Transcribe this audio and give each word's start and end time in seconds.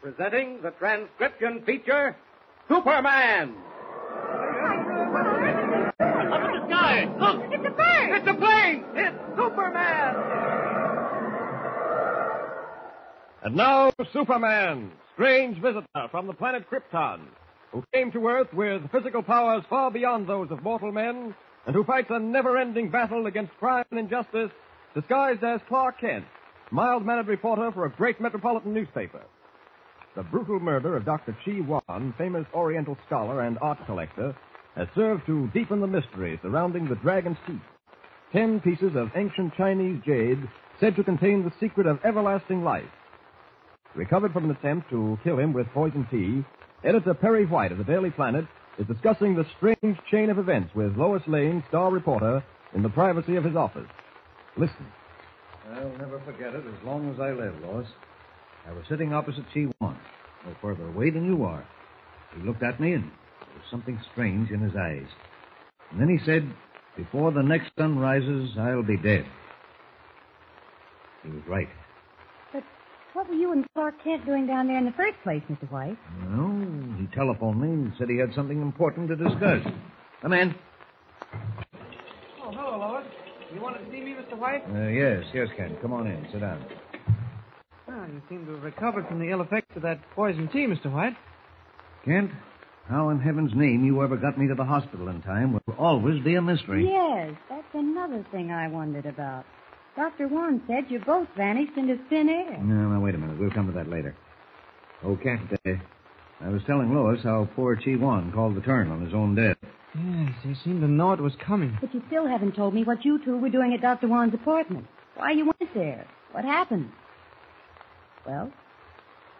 presenting 0.00 0.62
the 0.62 0.70
transcription 0.72 1.62
feature 1.66 2.16
Superman. 2.68 3.54
Up 6.00 6.44
in 6.44 6.52
the 6.52 6.66
sky! 6.68 7.04
Look! 7.18 7.42
It's 7.52 7.66
a 7.66 7.70
bird! 7.70 8.10
It's 8.16 8.28
a 8.28 8.34
plane! 8.34 8.84
It's 8.94 9.16
Superman! 9.36 10.14
And 13.42 13.56
now, 13.56 13.90
Superman, 14.12 14.92
strange 15.14 15.60
visitor 15.60 16.08
from 16.10 16.26
the 16.26 16.34
planet 16.34 16.64
Krypton, 16.70 17.20
who 17.72 17.82
came 17.92 18.12
to 18.12 18.26
Earth 18.26 18.52
with 18.52 18.90
physical 18.92 19.22
powers 19.22 19.64
far 19.68 19.90
beyond 19.90 20.28
those 20.28 20.50
of 20.50 20.62
mortal 20.62 20.92
men, 20.92 21.34
and 21.66 21.74
who 21.74 21.84
fights 21.84 22.08
a 22.10 22.18
never-ending 22.18 22.90
battle 22.90 23.26
against 23.26 23.56
crime 23.58 23.84
and 23.90 24.00
injustice, 24.00 24.50
disguised 24.94 25.44
as 25.44 25.60
Clark 25.68 26.00
Kent, 26.00 26.24
mild-mannered 26.70 27.28
reporter 27.28 27.70
for 27.72 27.86
a 27.86 27.90
great 27.90 28.20
metropolitan 28.20 28.72
newspaper. 28.72 29.22
The 30.16 30.24
brutal 30.24 30.58
murder 30.58 30.96
of 30.96 31.04
Dr. 31.04 31.36
Chi 31.44 31.60
Wan, 31.60 32.12
famous 32.18 32.44
Oriental 32.52 32.98
scholar 33.06 33.42
and 33.42 33.58
art 33.62 33.78
collector, 33.86 34.36
has 34.74 34.88
served 34.94 35.24
to 35.26 35.48
deepen 35.54 35.80
the 35.80 35.86
mystery 35.86 36.38
surrounding 36.42 36.88
the 36.88 36.96
dragon's 36.96 37.36
teeth. 37.46 37.60
Ten 38.32 38.60
pieces 38.60 38.96
of 38.96 39.10
ancient 39.14 39.54
Chinese 39.56 40.00
jade 40.04 40.48
said 40.80 40.96
to 40.96 41.04
contain 41.04 41.44
the 41.44 41.52
secret 41.60 41.86
of 41.86 42.00
everlasting 42.04 42.64
life. 42.64 42.90
Recovered 43.94 44.32
from 44.32 44.46
an 44.46 44.56
attempt 44.56 44.90
to 44.90 45.18
kill 45.22 45.38
him 45.38 45.52
with 45.52 45.68
poison 45.68 46.06
tea, 46.10 46.44
editor 46.88 47.14
Perry 47.14 47.46
White 47.46 47.72
of 47.72 47.78
the 47.78 47.84
Daily 47.84 48.10
Planet 48.10 48.46
is 48.78 48.86
discussing 48.86 49.34
the 49.34 49.46
strange 49.56 49.98
chain 50.10 50.30
of 50.30 50.38
events 50.38 50.74
with 50.74 50.96
Lois 50.96 51.22
Lane, 51.28 51.62
star 51.68 51.90
reporter, 51.90 52.42
in 52.74 52.82
the 52.82 52.88
privacy 52.88 53.36
of 53.36 53.44
his 53.44 53.54
office. 53.56 53.88
Listen. 54.56 54.86
I'll 55.72 55.98
never 55.98 56.20
forget 56.24 56.54
it 56.54 56.64
as 56.66 56.84
long 56.84 57.12
as 57.12 57.20
I 57.20 57.30
live, 57.30 57.54
Lois. 57.62 57.86
I 58.68 58.72
was 58.72 58.84
sitting 58.88 59.12
opposite 59.12 59.44
Chi 59.52 59.66
Wan, 59.80 59.89
no 60.50 60.56
further 60.60 60.88
away 60.88 61.10
than 61.10 61.24
you 61.24 61.44
are. 61.44 61.64
He 62.36 62.42
looked 62.42 62.62
at 62.62 62.80
me, 62.80 62.92
and 62.92 63.04
there 63.04 63.54
was 63.54 63.64
something 63.70 63.98
strange 64.12 64.50
in 64.50 64.60
his 64.60 64.74
eyes. 64.76 65.06
And 65.90 66.00
then 66.00 66.08
he 66.08 66.24
said, 66.24 66.48
Before 66.96 67.32
the 67.32 67.42
next 67.42 67.70
sun 67.78 67.98
rises, 67.98 68.50
I'll 68.58 68.82
be 68.82 68.96
dead. 68.96 69.24
He 71.22 71.30
was 71.30 71.42
right. 71.48 71.68
But 72.52 72.64
what 73.12 73.28
were 73.28 73.34
you 73.34 73.52
and 73.52 73.64
Clark 73.74 73.94
Kent 74.02 74.24
doing 74.24 74.46
down 74.46 74.66
there 74.66 74.78
in 74.78 74.84
the 74.84 74.92
first 74.92 75.16
place, 75.22 75.42
Mr. 75.50 75.70
White? 75.70 75.98
Well, 76.28 76.96
he 76.98 77.06
telephoned 77.14 77.60
me 77.60 77.68
and 77.68 77.92
said 77.98 78.08
he 78.08 78.18
had 78.18 78.32
something 78.34 78.60
important 78.60 79.08
to 79.08 79.16
discuss. 79.16 79.62
Come 80.22 80.32
in. 80.32 80.54
Oh, 82.42 82.52
hello, 82.52 82.78
Lois. 82.78 83.06
You 83.52 83.60
wanted 83.60 83.84
to 83.84 83.90
see 83.90 84.00
me, 84.00 84.14
Mr. 84.14 84.38
White? 84.38 84.62
Uh, 84.72 84.88
yes, 84.88 85.24
yes, 85.34 85.48
Ken. 85.56 85.76
Come 85.82 85.92
on 85.92 86.06
in. 86.06 86.26
Sit 86.30 86.40
down. 86.40 86.64
You 88.12 88.20
seem 88.28 88.44
to 88.46 88.52
have 88.54 88.62
recovered 88.64 89.06
from 89.06 89.20
the 89.20 89.30
ill 89.30 89.40
effects 89.40 89.76
of 89.76 89.82
that 89.82 90.00
poison 90.16 90.48
tea, 90.48 90.66
Mr. 90.66 90.92
White. 90.92 91.16
Kent, 92.04 92.32
how 92.88 93.10
in 93.10 93.20
heaven's 93.20 93.54
name 93.54 93.84
you 93.84 94.02
ever 94.02 94.16
got 94.16 94.36
me 94.36 94.48
to 94.48 94.54
the 94.56 94.64
hospital 94.64 95.08
in 95.08 95.22
time 95.22 95.52
will 95.52 95.74
always 95.78 96.20
be 96.24 96.34
a 96.34 96.42
mystery. 96.42 96.88
Yes, 96.88 97.36
that's 97.48 97.72
another 97.72 98.26
thing 98.32 98.50
I 98.50 98.66
wondered 98.66 99.06
about. 99.06 99.44
Dr. 99.94 100.26
Wan 100.26 100.60
said 100.66 100.86
you 100.88 100.98
both 100.98 101.28
vanished 101.36 101.76
into 101.76 101.98
thin 102.08 102.28
air. 102.28 102.58
No, 102.60 102.88
no, 102.88 103.00
wait 103.00 103.14
a 103.14 103.18
minute. 103.18 103.38
We'll 103.38 103.50
come 103.52 103.66
to 103.66 103.72
that 103.74 103.88
later. 103.88 104.16
Oh, 105.04 105.16
Kent, 105.16 105.42
uh, 105.64 105.70
I 106.40 106.48
was 106.48 106.62
telling 106.66 106.92
Lois 106.92 107.22
how 107.22 107.48
poor 107.54 107.76
Chi 107.76 107.94
Wan 107.94 108.32
called 108.32 108.56
the 108.56 108.60
turn 108.60 108.90
on 108.90 109.04
his 109.04 109.14
own 109.14 109.36
death. 109.36 109.56
Yes, 109.94 110.32
he 110.42 110.54
seemed 110.64 110.80
to 110.80 110.88
know 110.88 111.12
it 111.12 111.20
was 111.20 111.34
coming. 111.46 111.78
But 111.80 111.94
you 111.94 112.02
still 112.08 112.26
haven't 112.26 112.56
told 112.56 112.74
me 112.74 112.82
what 112.82 113.04
you 113.04 113.24
two 113.24 113.38
were 113.38 113.50
doing 113.50 113.72
at 113.72 113.82
Dr. 113.82 114.08
Wan's 114.08 114.34
apartment. 114.34 114.86
Why 115.14 115.30
you 115.30 115.44
went 115.44 115.74
there. 115.74 116.08
What 116.32 116.44
happened? 116.44 116.90
Well, 118.30 118.52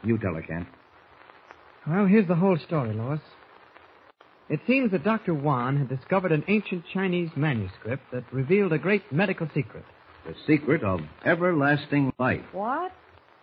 You 0.02 0.18
tell 0.18 0.34
her, 0.34 0.42
Kent. 0.42 0.66
Well, 1.86 2.06
here's 2.06 2.26
the 2.26 2.34
whole 2.34 2.58
story, 2.66 2.92
Lois. 2.92 3.20
It 4.48 4.60
seems 4.66 4.90
that 4.90 5.04
Dr. 5.04 5.32
Wan 5.32 5.76
had 5.76 5.88
discovered 5.88 6.32
an 6.32 6.42
ancient 6.48 6.82
Chinese 6.92 7.30
manuscript 7.36 8.02
that 8.12 8.24
revealed 8.32 8.72
a 8.72 8.78
great 8.78 9.12
medical 9.12 9.46
secret. 9.54 9.84
The 10.26 10.34
secret 10.46 10.82
of 10.82 11.00
everlasting 11.24 12.12
life. 12.18 12.42
what? 12.52 12.90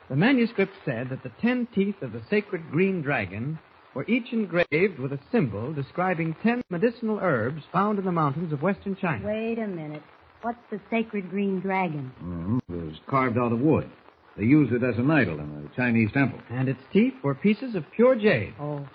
The 0.09 0.15
manuscript 0.17 0.73
said 0.85 1.09
that 1.09 1.23
the 1.23 1.31
ten 1.41 1.67
teeth 1.73 2.01
of 2.01 2.11
the 2.11 2.21
sacred 2.29 2.69
green 2.69 3.01
dragon 3.01 3.57
were 3.93 4.05
each 4.05 4.31
engraved 4.33 4.99
with 4.99 5.13
a 5.13 5.19
symbol 5.31 5.73
describing 5.73 6.35
ten 6.43 6.61
medicinal 6.69 7.19
herbs 7.21 7.63
found 7.71 7.99
in 7.99 8.05
the 8.05 8.11
mountains 8.11 8.51
of 8.51 8.61
western 8.61 8.95
China. 8.97 9.25
Wait 9.25 9.59
a 9.59 9.67
minute. 9.67 10.03
What's 10.41 10.59
the 10.69 10.79
sacred 10.89 11.29
green 11.29 11.61
dragon? 11.61 12.11
Mm, 12.21 12.59
it 12.69 12.85
was 12.85 12.95
carved 13.09 13.37
out 13.37 13.51
of 13.53 13.59
wood. 13.59 13.89
They 14.37 14.45
used 14.45 14.71
it 14.71 14.83
as 14.83 14.97
an 14.97 15.09
idol 15.09 15.39
in 15.39 15.69
a 15.71 15.75
Chinese 15.75 16.11
temple. 16.13 16.39
And 16.49 16.69
its 16.69 16.81
teeth 16.93 17.13
were 17.23 17.33
pieces 17.33 17.75
of 17.75 17.83
pure 17.95 18.15
jade. 18.15 18.53
Oh. 18.59 18.87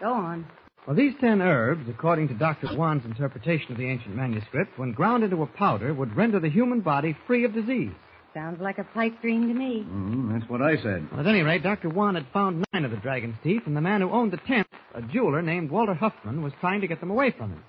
Go 0.00 0.12
on. 0.12 0.46
Well, 0.86 0.94
these 0.94 1.14
ten 1.20 1.42
herbs, 1.42 1.88
according 1.88 2.28
to 2.28 2.34
Dr. 2.34 2.76
Wan's 2.76 3.04
interpretation 3.04 3.72
of 3.72 3.78
the 3.78 3.88
ancient 3.88 4.14
manuscript, 4.14 4.78
when 4.78 4.92
ground 4.92 5.24
into 5.24 5.42
a 5.42 5.46
powder, 5.46 5.92
would 5.92 6.16
render 6.16 6.38
the 6.38 6.48
human 6.48 6.80
body 6.80 7.16
free 7.26 7.44
of 7.44 7.54
disease. 7.54 7.90
Sounds 8.32 8.60
like 8.60 8.78
a 8.78 8.84
pipe 8.84 9.20
dream 9.20 9.48
to 9.48 9.54
me. 9.54 9.84
Mm, 9.88 10.38
that's 10.38 10.48
what 10.48 10.62
I 10.62 10.76
said. 10.76 11.08
Well, 11.10 11.20
at 11.20 11.26
any 11.26 11.42
rate, 11.42 11.62
Dr. 11.64 11.88
Wan 11.88 12.14
had 12.14 12.26
found 12.32 12.64
nine 12.72 12.84
of 12.84 12.92
the 12.92 12.98
dragon's 12.98 13.36
teeth, 13.42 13.62
and 13.66 13.76
the 13.76 13.80
man 13.80 14.00
who 14.00 14.10
owned 14.10 14.30
the 14.32 14.36
tenth, 14.36 14.68
a 14.94 15.02
jeweler 15.02 15.42
named 15.42 15.70
Walter 15.70 15.94
Huffman, 15.94 16.42
was 16.42 16.52
trying 16.60 16.82
to 16.82 16.86
get 16.86 17.00
them 17.00 17.10
away 17.10 17.34
from 17.36 17.50
him. 17.50 17.64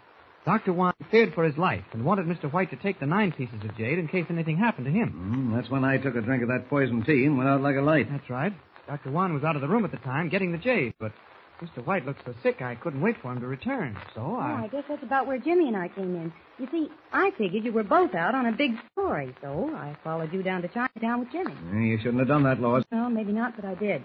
Dr. 0.48 0.72
Wan 0.72 0.94
feared 1.12 1.34
for 1.34 1.44
his 1.44 1.58
life 1.58 1.84
and 1.92 2.06
wanted 2.06 2.26
Mr. 2.26 2.50
White 2.52 2.70
to 2.70 2.78
take 2.78 3.02
the 3.02 3.06
nine 3.06 3.34
pieces 3.34 3.62
of 3.66 3.76
jade 3.78 4.00
in 4.00 4.08
case 4.08 4.26
anything 4.30 4.58
happened 4.58 4.86
to 4.86 4.92
him. 4.92 5.52
Mm, 5.52 5.56
that's 5.60 5.70
when 5.70 5.84
I 5.84 5.98
took 5.98 6.16
a 6.16 6.22
drink 6.22 6.42
of 6.42 6.48
that 6.48 6.70
poison 6.70 7.04
tea 7.04 7.26
and 7.26 7.38
went 7.38 7.50
out 7.50 7.60
like 7.62 7.76
a 7.76 7.82
light. 7.82 8.08
That's 8.10 8.30
right. 8.30 8.54
Dr. 8.88 9.12
Wan 9.12 9.34
was 9.34 9.44
out 9.44 9.58
of 9.58 9.62
the 9.62 9.68
room 9.68 9.84
at 9.84 9.92
the 9.92 9.98
time 9.98 10.30
getting 10.30 10.54
the 10.54 10.58
jade, 10.58 10.94
but 11.02 11.12
Mr. 11.62 11.86
White 11.86 12.06
looked 12.06 12.24
so 12.26 12.34
sick 12.44 12.62
I 12.62 12.76
couldn't 12.76 13.02
wait 13.02 13.18
for 13.22 13.34
him 13.34 13.42
to 13.42 13.48
return. 13.48 13.98
So 14.16 14.22
Oh, 14.22 14.36
I 14.38 14.64
I. 14.64 14.68
guess 14.70 14.86
that's 14.88 15.04
about 15.04 15.28
where 15.28 15.38
Jimmy 15.38 15.68
and 15.68 15.76
I 15.76 15.90
came 15.90 16.16
in. 16.16 16.32
You 16.60 16.68
see, 16.72 16.90
I 17.12 17.32
figured 17.38 17.66
you 17.66 17.74
were 17.74 17.84
both 17.84 18.16
out 18.16 18.34
on 18.34 18.46
a 18.46 18.54
big 18.54 18.72
story, 18.94 19.36
so 19.42 19.70
I 19.76 19.98
followed 20.02 20.32
you 20.32 20.44
down 20.44 20.62
to 20.62 20.70
Chinatown 20.70 21.20
with 21.20 21.32
Jimmy. 21.34 21.52
Eh, 21.74 21.78
You 21.92 21.98
shouldn't 21.98 22.20
have 22.20 22.30
done 22.30 22.44
that, 22.44 22.62
Lois. 22.62 22.86
Well, 22.90 23.10
maybe 23.10 23.34
not, 23.34 23.58
but 23.58 23.66
I 23.66 23.76
did. 23.76 24.02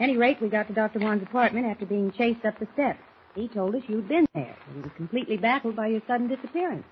Any 0.00 0.16
rate, 0.16 0.40
we 0.40 0.48
got 0.48 0.68
to 0.68 0.72
Dr. 0.72 1.00
Wan's 1.00 1.22
apartment 1.22 1.66
after 1.66 1.84
being 1.84 2.10
chased 2.12 2.46
up 2.46 2.58
the 2.58 2.66
steps. 2.72 3.00
He 3.34 3.48
told 3.48 3.74
us 3.74 3.82
you'd 3.88 4.08
been 4.08 4.26
there, 4.34 4.56
and 4.66 4.76
he 4.76 4.82
was 4.82 4.90
completely 4.96 5.36
baffled 5.36 5.76
by 5.76 5.88
your 5.88 6.02
sudden 6.06 6.28
disappearance. 6.28 6.84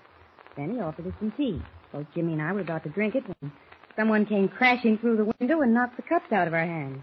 Then 0.57 0.71
he 0.73 0.79
offered 0.79 1.07
us 1.07 1.13
some 1.19 1.31
tea. 1.37 1.61
Both 1.93 2.07
Jimmy 2.15 2.33
and 2.33 2.41
I 2.41 2.51
were 2.51 2.61
about 2.61 2.83
to 2.83 2.89
drink 2.89 3.15
it 3.15 3.23
when 3.27 3.51
someone 3.95 4.25
came 4.25 4.47
crashing 4.47 4.97
through 4.97 5.17
the 5.17 5.31
window 5.39 5.61
and 5.61 5.73
knocked 5.73 5.97
the 5.97 6.03
cups 6.03 6.31
out 6.31 6.47
of 6.47 6.53
our 6.53 6.65
hands. 6.65 6.99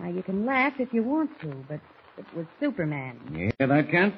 Now, 0.00 0.10
you 0.10 0.22
can 0.22 0.46
laugh 0.46 0.74
if 0.78 0.92
you 0.92 1.02
want 1.02 1.30
to, 1.40 1.48
but 1.68 1.80
it 2.18 2.26
was 2.36 2.46
Superman. 2.60 3.18
You 3.32 3.50
hear 3.58 3.68
that, 3.68 3.90
Kent? 3.90 4.14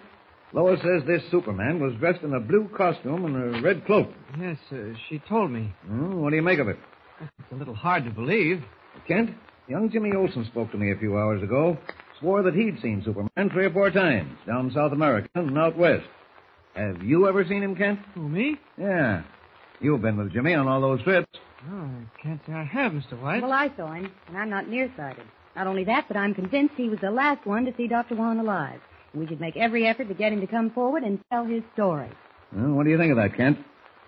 Lois 0.53 0.81
says 0.83 1.03
this 1.07 1.23
Superman 1.31 1.81
was 1.81 1.95
dressed 1.99 2.23
in 2.23 2.33
a 2.35 2.41
blue 2.41 2.69
costume 2.77 3.25
and 3.25 3.57
a 3.57 3.63
red 3.63 3.85
cloak. 3.87 4.09
Yes, 4.39 4.57
uh, 4.71 4.77
she 5.09 5.21
told 5.29 5.51
me. 5.51 5.75
Hmm, 5.87 6.21
what 6.21 6.31
do 6.31 6.37
you 6.37 6.43
make 6.43 6.61
of 6.61 6.69
it? 6.69 6.79
It's 7.21 7.53
a 7.53 7.57
little 7.57 7.75
hard 7.75 8.05
to 8.05 8.11
believe. 8.11 8.63
Kent, 9.09 9.31
young 9.69 9.91
Jimmy 9.91 10.13
Olsen 10.15 10.45
spoke 10.45 10.71
to 10.71 10.79
me 10.79 10.93
a 10.93 10.97
few 10.97 11.19
hours 11.19 11.43
ago. 11.43 11.77
Swore 12.25 12.43
that 12.43 12.55
he'd 12.55 12.81
seen 12.81 13.03
Superman 13.05 13.51
three 13.51 13.67
or 13.67 13.71
four 13.71 13.91
times 13.91 14.39
down 14.47 14.73
South 14.75 14.93
America 14.93 15.29
and 15.35 15.59
out 15.59 15.77
west. 15.77 16.07
Have 16.75 17.03
you 17.03 17.29
ever 17.29 17.45
seen 17.45 17.63
him, 17.63 17.77
Kent? 17.77 18.01
Who, 18.15 18.31
me? 18.31 18.57
Yeah. 18.79 19.25
You've 19.79 20.01
been 20.01 20.17
with 20.17 20.33
Jimmy 20.33 20.55
on 20.55 20.67
all 20.67 20.81
those 20.81 21.03
trips. 21.03 21.29
Oh, 21.71 21.85
I 21.85 22.23
can't 22.23 22.41
say 22.47 22.55
I 22.55 22.65
have, 22.65 22.93
Mr. 22.93 23.21
White. 23.21 23.43
Well, 23.43 23.53
I 23.53 23.71
saw 23.77 23.93
him, 23.93 24.11
and 24.29 24.39
I'm 24.39 24.49
not 24.49 24.71
nearsighted. 24.71 25.25
Not 25.55 25.67
only 25.67 25.85
that, 25.85 26.07
but 26.09 26.17
I'm 26.17 26.35
convinced 26.35 26.73
he 26.79 26.89
was 26.89 26.99
the 27.03 27.11
last 27.11 27.47
one 27.47 27.67
to 27.67 27.75
see 27.77 27.89
Dr. 27.89 28.15
Wan 28.15 28.39
alive. 28.39 28.81
We 29.13 29.27
should 29.27 29.41
make 29.43 29.59
every 29.59 29.87
effort 29.87 30.09
to 30.09 30.15
get 30.15 30.33
him 30.33 30.41
to 30.41 30.47
come 30.47 30.71
forward 30.71 31.03
and 31.03 31.21
tell 31.31 31.45
his 31.45 31.63
story. 31.75 32.09
Well, 32.57 32.73
what 32.73 32.85
do 32.85 32.91
you 32.91 32.97
think 32.97 33.11
of 33.11 33.19
that, 33.19 33.37
Kent? 33.37 33.59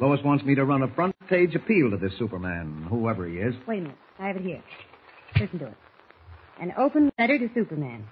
Lois 0.00 0.20
wants 0.24 0.42
me 0.42 0.54
to 0.54 0.64
run 0.64 0.82
a 0.82 0.88
front 0.94 1.14
page 1.28 1.54
appeal 1.54 1.90
to 1.90 1.98
this 1.98 2.16
Superman, 2.18 2.86
whoever 2.88 3.26
he 3.26 3.36
is. 3.36 3.54
Wait 3.66 3.80
a 3.80 3.82
minute. 3.82 3.98
I 4.18 4.28
have 4.28 4.36
it 4.36 4.42
here. 4.42 4.62
Listen 5.38 5.58
to 5.58 5.66
it. 5.66 5.74
An 6.58 6.72
open 6.78 7.12
letter 7.18 7.38
to 7.38 7.50
Superman. 7.54 8.06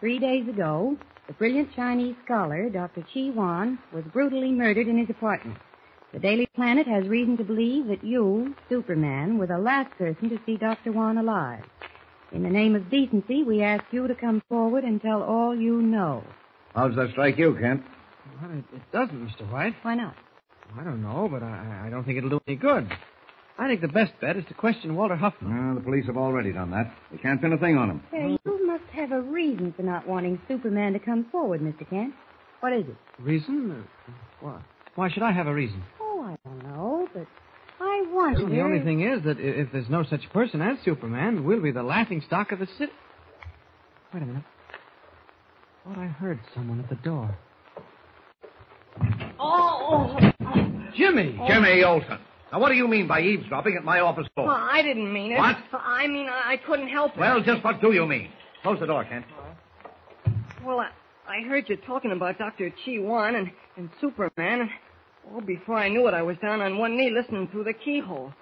Three 0.00 0.18
days 0.18 0.48
ago, 0.48 0.96
the 1.26 1.34
brilliant 1.34 1.74
Chinese 1.76 2.16
scholar, 2.24 2.70
Dr. 2.70 3.04
Chi 3.12 3.30
Wan, 3.34 3.78
was 3.92 4.02
brutally 4.12 4.50
murdered 4.50 4.88
in 4.88 4.96
his 4.96 5.10
apartment. 5.10 5.58
The 6.14 6.18
Daily 6.18 6.46
Planet 6.54 6.86
has 6.86 7.06
reason 7.06 7.36
to 7.36 7.44
believe 7.44 7.88
that 7.88 8.02
you, 8.02 8.54
Superman, 8.70 9.36
were 9.36 9.46
the 9.46 9.58
last 9.58 9.90
person 9.98 10.30
to 10.30 10.38
see 10.46 10.56
Dr. 10.56 10.90
Wan 10.90 11.18
alive. 11.18 11.64
In 12.32 12.42
the 12.42 12.48
name 12.48 12.74
of 12.74 12.90
decency, 12.90 13.42
we 13.42 13.62
ask 13.62 13.84
you 13.90 14.08
to 14.08 14.14
come 14.14 14.42
forward 14.48 14.84
and 14.84 15.00
tell 15.00 15.22
all 15.22 15.54
you 15.54 15.82
know. 15.82 16.24
How 16.74 16.88
does 16.88 16.96
that 16.96 17.10
strike 17.10 17.36
you, 17.36 17.56
Kent? 17.60 17.82
Well, 18.40 18.52
it, 18.52 18.64
it 18.74 18.82
doesn't, 18.90 19.28
Mr. 19.28 19.50
White. 19.52 19.74
Why 19.82 19.96
not? 19.96 20.14
I 20.78 20.82
don't 20.82 21.02
know, 21.02 21.28
but 21.30 21.42
I, 21.42 21.84
I 21.86 21.90
don't 21.90 22.04
think 22.04 22.16
it'll 22.16 22.30
do 22.30 22.40
any 22.46 22.56
good. 22.56 22.90
I 23.58 23.68
think 23.68 23.80
the 23.80 23.88
best 23.88 24.12
bet 24.20 24.36
is 24.36 24.44
to 24.48 24.54
question 24.54 24.94
Walter 24.96 25.14
Huffman. 25.16 25.66
Well, 25.66 25.74
the 25.74 25.80
police 25.82 26.06
have 26.06 26.16
already 26.16 26.52
done 26.52 26.70
that. 26.70 26.92
They 27.10 27.18
can't 27.18 27.40
pin 27.40 27.52
a 27.52 27.58
thing 27.58 27.76
on 27.76 27.90
him. 27.90 28.02
Hey, 28.10 28.36
you 28.44 28.66
must 28.66 28.84
have 28.92 29.12
a 29.12 29.20
reason 29.20 29.72
for 29.76 29.82
not 29.82 30.06
wanting 30.08 30.40
Superman 30.48 30.94
to 30.94 30.98
come 30.98 31.26
forward, 31.30 31.60
Mr. 31.60 31.88
Kent. 31.88 32.14
What 32.60 32.72
is 32.72 32.84
it? 32.86 32.96
Reason? 33.20 33.84
Uh, 34.08 34.12
Why, 34.40 34.60
why 34.94 35.10
should 35.10 35.22
I 35.22 35.32
have 35.32 35.46
a 35.46 35.54
reason? 35.54 35.82
Oh, 36.00 36.22
I 36.22 36.36
don't 36.48 36.62
know, 36.64 37.08
but 37.12 37.26
I 37.80 38.04
wonder. 38.12 38.40
Well, 38.44 38.50
the 38.52 38.60
only 38.60 38.80
thing 38.80 39.02
is 39.02 39.22
that 39.24 39.38
if 39.38 39.70
there's 39.72 39.88
no 39.90 40.02
such 40.04 40.22
person 40.32 40.62
as 40.62 40.78
Superman, 40.84 41.44
we'll 41.44 41.60
be 41.62 41.72
the 41.72 41.82
laughing 41.82 42.22
stock 42.26 42.52
of 42.52 42.58
the 42.58 42.68
city. 42.78 42.92
Wait 44.14 44.22
a 44.22 44.26
minute. 44.26 44.44
Thought 45.84 45.98
I 45.98 46.06
heard 46.06 46.38
someone 46.54 46.80
at 46.80 46.88
the 46.88 46.94
door. 46.96 47.36
Oh, 49.40 50.16
Jimmy! 50.96 51.38
Jimmy 51.48 51.82
Olsen. 51.82 52.18
Now, 52.52 52.60
what 52.60 52.68
do 52.68 52.74
you 52.74 52.86
mean 52.86 53.08
by 53.08 53.22
eavesdropping 53.22 53.76
at 53.76 53.84
my 53.84 54.00
office 54.00 54.26
door? 54.36 54.46
well, 54.46 54.56
I 54.56 54.82
didn't 54.82 55.10
mean 55.10 55.32
it. 55.32 55.38
What? 55.38 55.56
I 55.72 56.06
mean, 56.06 56.28
I 56.28 56.58
couldn't 56.66 56.88
help 56.88 57.12
it. 57.12 57.18
Well, 57.18 57.40
just 57.40 57.64
what 57.64 57.80
do 57.80 57.92
you 57.92 58.06
mean? 58.06 58.28
Close 58.62 58.78
the 58.78 58.86
door, 58.86 59.04
Kent. 59.04 59.24
Well, 60.62 60.80
I, 60.80 60.90
I 61.26 61.40
heard 61.48 61.68
you 61.70 61.76
talking 61.76 62.12
about 62.12 62.38
Dr. 62.38 62.70
Chi 62.84 62.98
Wan 62.98 63.36
and, 63.36 63.50
and 63.76 63.88
Superman, 64.02 64.60
and 64.60 64.70
oh, 65.34 65.40
before 65.40 65.76
I 65.76 65.88
knew 65.88 66.06
it, 66.08 66.14
I 66.14 66.20
was 66.20 66.36
down 66.42 66.60
on 66.60 66.76
one 66.76 66.94
knee 66.94 67.10
listening 67.10 67.48
through 67.48 67.64
the 67.64 67.72
keyhole. 67.72 68.34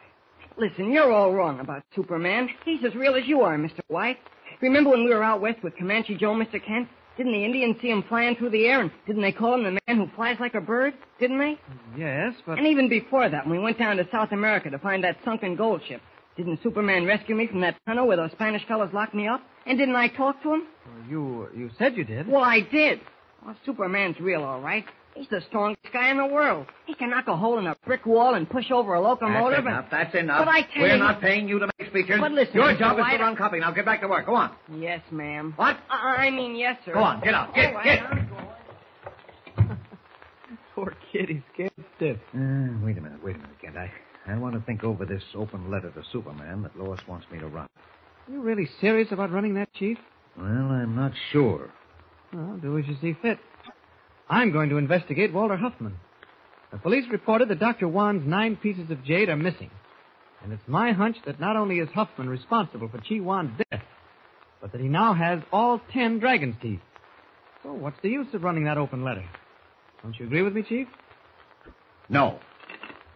Listen, 0.57 0.93
you're 0.93 1.13
all 1.13 1.33
wrong 1.33 1.61
about 1.61 1.85
Superman. 1.95 2.49
He's 2.65 2.85
as 2.85 2.95
real 2.97 3.15
as 3.15 3.23
you 3.27 3.43
are, 3.43 3.57
Mr. 3.57 3.81
White. 3.87 4.19
Remember 4.61 4.91
when 4.91 5.05
we 5.05 5.15
were 5.15 5.23
out 5.23 5.41
west 5.41 5.63
with 5.63 5.77
Comanche 5.77 6.17
Joe, 6.17 6.35
Mr. 6.35 6.63
Kent? 6.63 6.89
Didn't 7.21 7.33
the 7.35 7.45
Indians 7.45 7.77
see 7.83 7.91
him 7.91 8.03
flying 8.09 8.35
through 8.35 8.49
the 8.49 8.65
air, 8.65 8.81
and 8.81 8.91
didn't 9.07 9.21
they 9.21 9.31
call 9.31 9.53
him 9.53 9.63
the 9.65 9.79
man 9.87 9.99
who 9.99 10.09
flies 10.17 10.39
like 10.41 10.55
a 10.55 10.61
bird? 10.63 10.95
Didn't 11.19 11.37
they? 11.37 11.59
Yes, 11.95 12.33
but. 12.47 12.57
And 12.57 12.67
even 12.67 12.89
before 12.89 13.29
that, 13.29 13.47
when 13.47 13.59
we 13.59 13.63
went 13.63 13.79
down 13.79 13.99
to 13.99 14.09
South 14.11 14.33
America 14.33 14.71
to 14.71 14.79
find 14.79 15.05
that 15.05 15.19
sunken 15.23 15.55
gold 15.55 15.83
ship, 15.87 16.01
didn't 16.39 16.63
Superman 16.63 17.05
rescue 17.05 17.35
me 17.35 17.47
from 17.47 17.61
that 17.61 17.77
tunnel 17.87 18.07
where 18.07 18.17
those 18.17 18.31
Spanish 18.33 18.67
fellows 18.67 18.89
locked 18.95 19.13
me 19.15 19.29
up? 19.29 19.43
And 19.67 19.77
didn't 19.77 19.97
I 19.97 20.09
talk 20.09 20.43
to 20.45 20.55
him? 20.55 20.63
You 21.11 21.49
you 21.55 21.69
said 21.79 21.95
you 21.95 22.05
did. 22.05 22.27
Well, 22.27 22.43
I 22.43 22.61
did. 22.61 23.01
Well, 23.45 23.55
Superman's 23.67 24.19
real, 24.19 24.43
all 24.43 24.63
right. 24.63 24.87
He's 25.21 25.29
the 25.29 25.43
strongest 25.49 25.93
guy 25.93 26.11
in 26.11 26.17
the 26.17 26.25
world. 26.25 26.67
He 26.87 26.95
can 26.95 27.11
knock 27.11 27.29
a 27.29 27.37
hole 27.37 27.59
in 27.59 27.67
a 27.67 27.77
brick 27.85 28.07
wall 28.07 28.37
and 28.37 28.49
push 28.49 28.71
over 28.71 28.95
a 28.95 29.01
locomotive. 29.03 29.65
That's 29.65 29.67
enough. 29.67 29.85
and... 29.85 29.93
That's 29.93 30.15
enough. 30.15 30.45
But 30.47 30.49
I 30.49 30.63
tell 30.63 30.83
We're 30.83 30.93
you- 30.95 30.99
not 30.99 31.21
paying 31.21 31.47
you 31.47 31.59
to 31.59 31.69
make 31.79 31.91
speeches. 31.91 32.17
But 32.19 32.33
listen, 32.33 32.55
Your 32.55 32.69
Mr. 32.73 32.79
job 32.79 32.99
is 32.99 33.03
White, 33.03 33.19
to 33.19 33.23
run 33.25 33.37
copy. 33.37 33.59
Now 33.61 33.71
get 33.71 33.85
back 33.85 34.01
to 34.01 34.09
work. 34.09 34.25
Go 34.25 34.35
on. 34.35 34.51
Yes, 34.79 35.03
ma'am. 35.11 35.53
What? 35.57 35.77
I 35.91 36.27
I 36.27 36.31
mean, 36.31 36.57
yes, 36.57 36.79
sir. 36.87 36.95
Go 36.95 37.01
on. 37.01 37.21
Get 37.23 37.35
out. 37.35 37.55
Get, 37.55 37.67
All 37.67 37.75
right, 37.75 37.85
get. 37.85 38.03
I'm. 39.59 39.79
Poor 40.75 40.95
kid, 41.13 41.29
he's 41.29 41.43
scared 41.53 41.73
stiff. 41.97 42.17
Uh, 42.35 42.81
wait 42.83 42.97
a 42.97 43.01
minute. 43.03 43.23
Wait 43.23 43.37
a 43.37 43.39
minute, 43.39 43.61
Kent. 43.61 43.77
I, 43.77 43.91
I 44.27 44.39
want 44.39 44.55
to 44.55 44.61
think 44.63 44.85
over 44.85 45.05
this 45.05 45.23
open 45.35 45.71
letter 45.71 45.91
to 45.91 46.03
Superman 46.13 46.63
that 46.63 46.79
Lois 46.79 47.01
wants 47.07 47.27
me 47.31 47.39
to 47.41 47.47
run. 47.47 47.69
You 48.33 48.41
really 48.41 48.69
serious 48.81 49.09
about 49.13 49.31
running 49.33 49.53
that, 49.55 49.71
Chief? 49.75 49.99
Well, 50.39 50.47
I'm 50.47 50.97
not 50.97 51.13
sure. 51.31 51.69
Well, 52.33 52.59
do 52.63 52.79
as 52.79 52.87
you 52.87 52.97
see 53.03 53.15
fit. 53.21 53.39
I'm 54.31 54.53
going 54.53 54.71
to 54.71 54.79
investigate 54.79 55.33
Walter 55.33 55.57
Huffman. 55.57 55.97
The 56.71 56.79
police 56.79 57.05
reported 57.11 57.49
that 57.49 57.59
Dr. 57.59 57.89
Wan's 57.89 58.25
nine 58.25 58.57
pieces 58.57 58.89
of 58.91 59.05
jade 59.05 59.29
are 59.29 59.37
missing. 59.37 59.71
And 60.43 60.53
it's 60.53 60.63
my 60.69 60.93
hunch 60.93 61.17
that 61.27 61.41
not 61.41 61.57
only 61.57 61.81
is 61.81 61.89
Huffman 61.93 62.29
responsible 62.29 62.89
for 62.89 62.99
Chi 62.99 63.19
Wan's 63.21 63.51
death, 63.71 63.83
but 64.61 64.71
that 64.73 64.81
he 64.81 64.87
now 64.87 65.15
has 65.15 65.41
all 65.53 65.81
ten 65.93 66.21
dragon's 66.21 66.55
teeth. 66.63 66.81
So 67.65 67.73
what's 67.73 68.01
the 68.03 68.09
use 68.09 68.29
of 68.33 68.45
running 68.45 68.65
that 68.65 68.79
open 68.79 69.05
letter? 69.05 69.25
Don't 70.03 70.19
you 70.19 70.27
agree 70.27 70.43
with 70.43 70.55
me, 70.55 70.63
Chief? 70.63 70.87
No. 72.09 72.39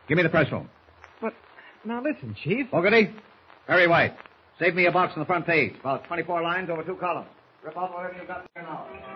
Give 0.08 0.16
me 0.16 0.22
the 0.22 0.28
press 0.28 0.50
room. 0.50 0.68
But 1.20 1.32
now 1.84 2.02
listen, 2.02 2.36
Chief. 2.42 2.66
Fogarty, 2.70 3.14
Perry 3.66 3.86
White. 3.86 4.16
Save 4.58 4.74
me 4.74 4.86
a 4.86 4.92
box 4.92 5.12
on 5.14 5.20
the 5.20 5.26
front 5.26 5.46
page. 5.46 5.74
About 5.80 6.04
24 6.04 6.42
lines 6.42 6.70
over 6.70 6.82
two 6.82 6.96
columns. 6.96 7.28
Rip 7.64 7.76
off 7.76 7.94
whatever 7.94 8.16
you've 8.18 8.28
got 8.28 8.44
there 8.54 8.64
now. 8.64 9.13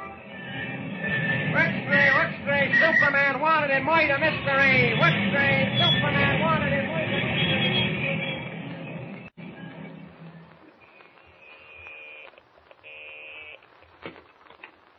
Superman 3.28 3.42
wanted 3.42 3.76
in 3.76 3.84
murder 3.84 4.18
mystery. 4.18 4.96
Wexley, 4.98 5.76
Superman 5.76 6.40
wanted 6.40 6.72
in 6.72 6.86
murder 6.88 7.08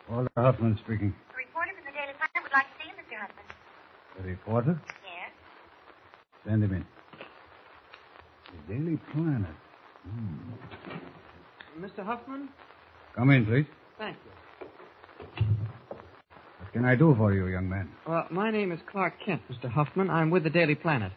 Walter 0.09 0.29
Huffman 0.37 0.77
speaking. 0.77 1.13
A 1.33 1.37
reporter 1.37 1.71
from 1.75 1.85
the 1.85 1.91
Daily 1.91 2.13
Planet 2.17 2.43
would 2.43 2.51
like 2.51 2.65
to 2.65 2.73
see 2.77 2.89
you, 2.89 2.93
Mr. 3.01 3.19
Hudson. 3.19 3.43
The 4.17 4.23
reporter? 4.27 4.81
Yes? 5.03 5.31
Send 6.45 6.63
him 6.63 6.73
in. 6.73 6.85
The 8.67 8.73
Daily 8.73 8.97
Planet. 9.11 9.55
Hmm. 10.03 11.83
Mr. 11.83 12.05
Huffman? 12.05 12.49
Come 13.15 13.31
in, 13.31 13.45
please. 13.45 13.65
Thank 13.97 14.17
you. 14.23 14.31
What 16.69 16.73
can 16.73 16.85
I 16.85 16.93
do 16.93 17.15
for 17.17 17.33
you, 17.33 17.47
young 17.47 17.67
man? 17.67 17.89
Well, 18.07 18.27
my 18.29 18.51
name 18.51 18.71
is 18.71 18.79
Clark 18.91 19.15
Kent, 19.25 19.41
Mr. 19.51 19.71
Huffman. 19.71 20.07
I'm 20.07 20.29
with 20.29 20.43
the 20.43 20.51
Daily 20.51 20.75
Planet. 20.75 21.11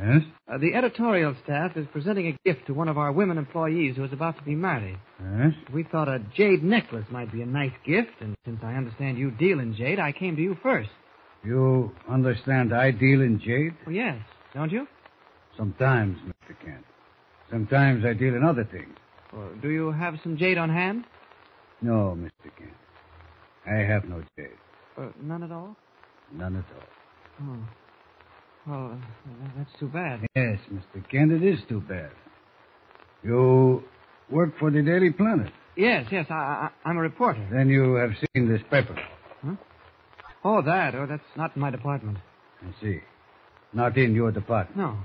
Yes? 0.00 0.22
Uh, 0.50 0.56
the 0.56 0.72
editorial 0.74 1.36
staff 1.44 1.76
is 1.76 1.86
presenting 1.92 2.28
a 2.28 2.38
gift 2.42 2.66
to 2.68 2.72
one 2.72 2.88
of 2.88 2.96
our 2.96 3.12
women 3.12 3.36
employees 3.36 3.96
who 3.96 4.04
is 4.04 4.14
about 4.14 4.38
to 4.38 4.42
be 4.44 4.54
married. 4.54 4.98
Yes? 5.36 5.52
We 5.74 5.82
thought 5.82 6.08
a 6.08 6.20
jade 6.34 6.64
necklace 6.64 7.04
might 7.10 7.30
be 7.30 7.42
a 7.42 7.46
nice 7.46 7.74
gift, 7.84 8.12
and 8.20 8.34
since 8.46 8.60
I 8.62 8.76
understand 8.76 9.18
you 9.18 9.30
deal 9.30 9.60
in 9.60 9.74
jade, 9.76 9.98
I 9.98 10.10
came 10.10 10.36
to 10.36 10.42
you 10.42 10.56
first. 10.62 10.88
You 11.44 11.92
understand 12.08 12.74
I 12.74 12.90
deal 12.90 13.20
in 13.20 13.38
jade? 13.44 13.74
Well, 13.84 13.94
yes, 13.94 14.16
don't 14.54 14.72
you? 14.72 14.88
Sometimes, 15.58 16.16
Mr. 16.26 16.58
Kent. 16.64 16.84
Sometimes 17.50 18.06
I 18.06 18.14
deal 18.14 18.34
in 18.34 18.42
other 18.42 18.64
things. 18.64 18.96
Well, 19.34 19.50
do 19.60 19.68
you 19.68 19.92
have 19.92 20.14
some 20.22 20.38
jade 20.38 20.56
on 20.56 20.70
hand? 20.70 21.04
No, 21.82 22.16
Mr. 22.18 22.50
Kent. 22.56 22.72
I 23.66 23.80
have 23.80 24.06
no 24.06 24.22
jade. 24.34 24.48
Uh, 24.98 25.08
none 25.22 25.42
at 25.42 25.52
all? 25.52 25.76
None 26.32 26.56
at 26.56 26.64
all. 26.76 26.86
Oh. 27.42 27.68
Well, 28.66 28.92
uh, 28.92 29.48
that's 29.56 29.70
too 29.78 29.86
bad. 29.88 30.20
Yes, 30.34 30.58
Mr. 30.72 31.08
Kent, 31.10 31.32
it 31.32 31.42
is 31.42 31.58
too 31.68 31.80
bad. 31.80 32.10
You 33.22 33.82
work 34.30 34.58
for 34.58 34.70
the 34.70 34.82
Daily 34.82 35.10
Planet. 35.10 35.52
Yes, 35.76 36.06
yes, 36.10 36.26
I, 36.28 36.34
I, 36.34 36.70
I'm 36.84 36.96
a 36.96 37.00
reporter. 37.00 37.46
Then 37.52 37.68
you 37.68 37.94
have 37.94 38.10
seen 38.34 38.48
this 38.48 38.60
paper. 38.70 38.96
Oh, 40.44 40.62
that. 40.62 40.94
Oh, 40.94 41.06
that's 41.06 41.22
not 41.36 41.54
in 41.56 41.62
my 41.62 41.70
department. 41.70 42.18
I 42.62 42.80
see. 42.82 43.00
Not 43.72 43.96
in 43.96 44.14
your 44.14 44.30
department. 44.32 44.76
No. 44.76 44.96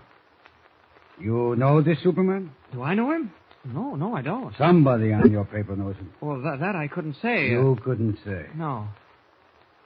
You 1.19 1.55
know 1.57 1.81
this 1.81 1.97
Superman? 2.03 2.51
Do 2.71 2.81
I 2.83 2.95
know 2.95 3.11
him? 3.11 3.31
No, 3.65 3.95
no, 3.95 4.15
I 4.15 4.21
don't. 4.21 4.53
Somebody 4.57 5.13
on 5.13 5.31
your 5.31 5.45
paper 5.45 5.75
knows 5.75 5.95
him. 5.95 6.11
Well, 6.21 6.41
that, 6.41 6.59
that 6.59 6.75
I 6.75 6.87
couldn't 6.87 7.15
say. 7.21 7.47
You 7.47 7.77
couldn't 7.83 8.17
say. 8.25 8.47
no. 8.55 8.87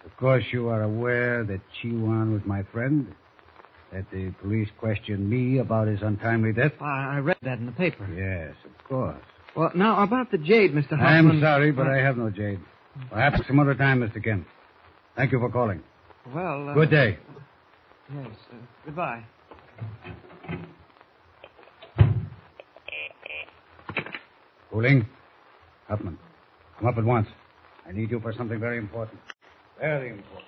Of 0.06 0.16
course, 0.18 0.44
you 0.52 0.70
are 0.70 0.84
aware 0.84 1.44
that 1.44 1.60
Chi 1.82 1.90
Wan 1.92 2.34
was 2.34 2.42
my 2.46 2.64
friend. 2.72 3.14
That 3.94 4.06
the 4.12 4.32
police 4.42 4.68
questioned 4.80 5.30
me 5.30 5.60
about 5.60 5.88
his 5.88 6.02
untimely 6.02 6.52
death. 6.54 6.74
I, 6.82 7.16
I 7.16 7.20
read 7.20 7.38
that 7.44 7.58
in 7.60 7.66
the 7.66 7.72
paper. 7.72 8.06
Yes, 8.14 8.56
of 8.66 8.88
course. 8.88 9.24
Well, 9.56 9.72
now, 9.76 10.04
about 10.04 10.30
the 10.30 10.38
jade, 10.38 10.74
Mr. 10.74 10.90
Huffman. 10.92 11.32
I'm 11.32 11.42
sorry, 11.42 11.72
but 11.72 11.88
I 11.88 11.98
have 11.98 12.18
no 12.18 12.30
jade. 12.30 12.60
Perhaps 13.10 13.48
some 13.48 13.60
other 13.60 13.76
time, 13.76 14.02
Mr. 14.02 14.24
Kent. 14.24 14.46
Thank 15.16 15.32
you 15.32 15.40
for 15.40 15.50
calling. 15.50 15.82
Well, 16.34 16.70
uh, 16.70 16.74
Good 16.74 16.90
day. 16.92 17.18
Yes, 18.14 18.28
uh, 18.52 18.56
goodbye. 18.86 19.24
Cooling. 24.72 25.08
Huffman, 25.88 26.18
come 26.78 26.88
up 26.90 26.98
at 26.98 27.04
once. 27.06 27.28
I 27.88 27.94
need 27.94 28.12
you 28.12 28.20
for 28.20 28.34
something 28.34 28.60
very 28.60 28.78
important. 28.78 29.20
Very 29.80 30.10
important. 30.10 30.48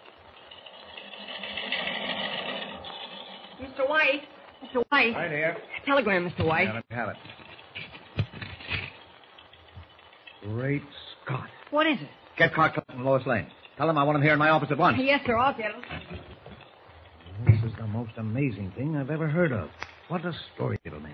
Mr. 3.62 3.88
White. 3.88 4.24
Mr. 4.64 4.84
White. 4.90 5.16
Right 5.16 5.32
here. 5.32 5.58
Telegram, 5.86 6.30
Mr. 6.30 6.46
White. 6.46 6.68
Yeah, 6.68 6.74
let 6.74 6.90
me 6.90 6.96
have 6.96 7.10
it. 7.10 7.16
Great 10.44 10.84
Scott. 11.26 11.48
What 11.70 11.86
is 11.88 11.98
it? 12.02 12.08
Get 12.38 12.54
Clark 12.54 12.74
Clinton 12.74 12.96
and 12.96 13.06
Lois 13.06 13.26
Lane. 13.26 13.48
Tell 13.78 13.88
them 13.88 13.98
I 13.98 14.04
want 14.04 14.18
him 14.18 14.22
here 14.22 14.34
in 14.34 14.40
my 14.40 14.50
office 14.50 14.70
at 14.72 14.78
once. 14.78 14.98
Yes, 15.00 15.22
sir. 15.26 15.38
I'll 15.38 15.56
get 15.56 15.72
him. 15.72 15.82
This 17.46 17.72
is 17.72 17.78
the 17.78 17.88
most 17.88 18.12
amazing 18.18 18.72
thing 18.78 18.96
I've 18.98 19.10
ever 19.10 19.28
heard 19.28 19.52
of. 19.52 19.70
What 20.08 20.26
a 20.26 20.34
story 20.56 20.78
it'll 20.84 21.00
make. 21.00 21.14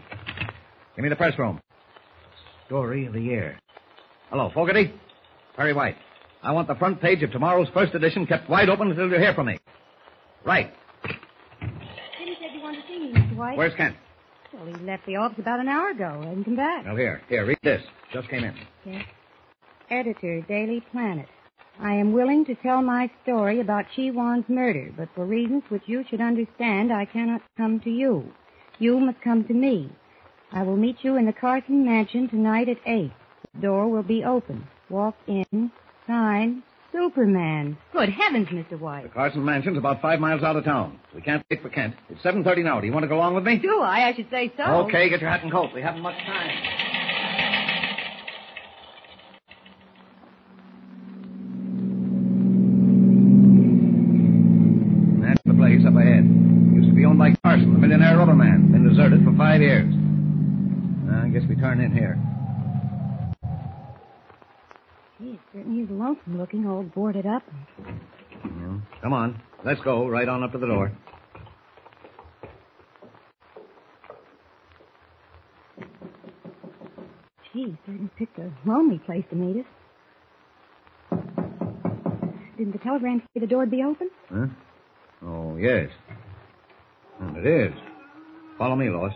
Give 0.95 1.03
me 1.03 1.09
the 1.09 1.15
press 1.15 1.37
room. 1.37 1.59
Story 2.67 3.05
of 3.05 3.13
the 3.13 3.21
year. 3.21 3.59
Hello, 4.29 4.49
Fogarty. 4.53 4.93
Perry 5.55 5.73
White. 5.73 5.97
I 6.45 6.51
want 6.51 6.67
the 6.67 6.75
front 6.75 7.01
page 7.01 7.23
of 7.23 7.31
tomorrow's 7.31 7.69
first 7.73 7.95
edition 7.95 8.27
kept 8.27 8.47
wide 8.47 8.69
open 8.69 8.91
until 8.91 9.09
you 9.09 9.17
hear 9.17 9.33
from 9.33 9.47
me. 9.47 9.57
Right. 10.45 10.71
Jimmy 12.19 12.37
said 12.39 12.51
you 12.53 12.61
wanted 12.61 12.81
to 12.81 12.87
see 12.87 12.99
me, 12.99 13.13
Mr. 13.13 13.35
White. 13.35 13.57
Where's 13.57 13.73
Kent? 13.73 13.95
Well, 14.53 14.67
he 14.67 14.73
left 14.85 15.07
the 15.07 15.15
office 15.15 15.39
about 15.39 15.59
an 15.59 15.67
hour 15.67 15.89
ago. 15.89 16.21
Hasn't 16.23 16.45
come 16.45 16.55
back. 16.55 16.85
Now, 16.85 16.95
here. 16.95 17.23
Here, 17.27 17.47
read 17.47 17.57
this. 17.63 17.81
Just 18.13 18.29
came 18.29 18.43
in. 18.43 18.53
Yes. 18.85 19.05
Editor, 19.89 20.41
Daily 20.41 20.83
Planet. 20.91 21.27
I 21.79 21.93
am 21.95 22.13
willing 22.13 22.45
to 22.45 22.53
tell 22.53 22.83
my 22.83 23.09
story 23.23 23.59
about 23.59 23.85
Chi 23.95 24.11
Wan's 24.11 24.45
murder, 24.47 24.93
but 24.95 25.09
for 25.15 25.25
reasons 25.25 25.63
which 25.69 25.83
you 25.87 26.05
should 26.07 26.21
understand, 26.21 26.93
I 26.93 27.05
cannot 27.05 27.41
come 27.57 27.79
to 27.79 27.89
you. 27.89 28.31
You 28.77 28.99
must 28.99 29.19
come 29.21 29.45
to 29.45 29.53
me. 29.53 29.91
I 30.51 30.61
will 30.61 30.77
meet 30.77 30.97
you 31.01 31.15
in 31.15 31.25
the 31.25 31.33
Carson 31.33 31.83
Mansion 31.83 32.29
tonight 32.29 32.69
at 32.69 32.77
8. 32.85 33.11
The 33.55 33.61
door 33.61 33.89
will 33.89 34.03
be 34.03 34.23
open. 34.23 34.67
Walk 34.89 35.15
in. 35.25 35.71
Signed, 36.07 36.61
Superman. 36.91 37.77
Good 37.91 38.09
heavens, 38.09 38.47
Mr. 38.49 38.79
White. 38.79 39.03
The 39.03 39.09
Carson 39.09 39.43
Mansion's 39.43 39.77
about 39.77 40.01
five 40.01 40.19
miles 40.19 40.43
out 40.43 40.55
of 40.55 40.63
town. 40.63 40.99
We 41.13 41.21
can't 41.21 41.43
wait 41.49 41.61
for 41.61 41.69
Kent. 41.69 41.95
It's 42.09 42.21
7.30 42.21 42.63
now. 42.63 42.79
Do 42.79 42.87
you 42.87 42.93
want 42.93 43.03
to 43.03 43.07
go 43.07 43.15
along 43.17 43.35
with 43.35 43.43
me? 43.43 43.57
Do 43.57 43.79
I? 43.81 44.07
I 44.09 44.13
should 44.15 44.29
say 44.29 44.53
so. 44.55 44.63
Okay, 44.87 45.09
get 45.09 45.19
your 45.21 45.29
hat 45.29 45.43
and 45.43 45.51
coat. 45.51 45.71
We 45.73 45.81
haven't 45.81 46.01
much 46.01 46.17
time. 46.25 46.51
That's 55.21 55.41
the 55.45 55.53
place 55.53 55.81
up 55.87 55.95
ahead. 55.95 56.25
Used 56.75 56.89
to 56.89 56.95
be 56.95 57.05
owned 57.05 57.17
by 57.17 57.33
Carson, 57.43 57.73
the 57.73 57.79
millionaire 57.79 58.17
rubber 58.17 58.35
man. 58.35 58.71
Been 58.71 58.87
deserted 58.87 59.23
for 59.23 59.33
five 59.35 59.61
years. 59.61 59.89
I 61.11 61.29
guess 61.29 61.43
we 61.49 61.55
turn 61.55 61.79
in 61.81 61.91
here 61.91 62.19
it 65.35 65.41
certainly 65.53 65.83
is 65.83 65.89
lonesome 65.89 66.37
looking, 66.37 66.65
all 66.65 66.83
boarded 66.83 67.25
up. 67.25 67.43
Yeah. 67.79 68.77
Come 69.01 69.13
on. 69.13 69.41
Let's 69.65 69.81
go. 69.81 70.07
Right 70.07 70.27
on 70.27 70.43
up 70.43 70.51
to 70.53 70.57
the 70.57 70.67
door. 70.67 70.91
Gee, 77.53 77.77
certainly 77.85 78.09
picked 78.17 78.37
a 78.39 78.51
lonely 78.65 78.99
place 78.99 79.23
to 79.29 79.35
meet 79.35 79.57
us. 79.65 81.19
Didn't 82.57 82.73
the 82.73 82.79
telegram 82.79 83.21
say 83.33 83.39
the 83.41 83.47
door'd 83.47 83.71
be 83.71 83.83
open? 83.83 84.09
Huh? 84.29 84.47
Oh, 85.25 85.57
yes. 85.57 85.89
And 87.19 87.37
it 87.37 87.45
is. 87.45 87.73
Follow 88.57 88.75
me, 88.75 88.89
Lois. 88.89 89.13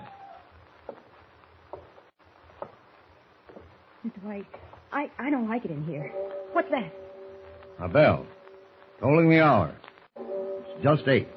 Mr. 4.06 4.24
White, 4.24 4.46
I, 4.92 5.10
I 5.20 5.30
don't 5.30 5.48
like 5.48 5.66
it 5.66 5.72
in 5.72 5.84
here. 5.86 6.12
What's 6.54 6.70
that? 6.72 6.92
A 7.80 7.88
bell. 7.88 8.26
Tolling 9.00 9.30
the 9.30 9.40
hour. 9.40 9.74
It's 10.18 10.84
just 10.84 11.08
eight. 11.08 11.28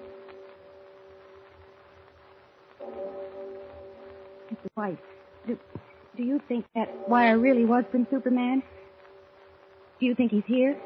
Mr. 4.50 4.68
White, 4.74 4.98
do, 5.46 5.58
do 6.16 6.22
you 6.22 6.40
think 6.48 6.64
that 6.74 7.08
wire 7.08 7.38
really 7.38 7.64
was 7.64 7.84
from 7.90 8.06
Superman? 8.10 8.62
Do 10.00 10.06
you 10.06 10.14
think 10.14 10.30
he's 10.32 10.42
here? 10.46 10.76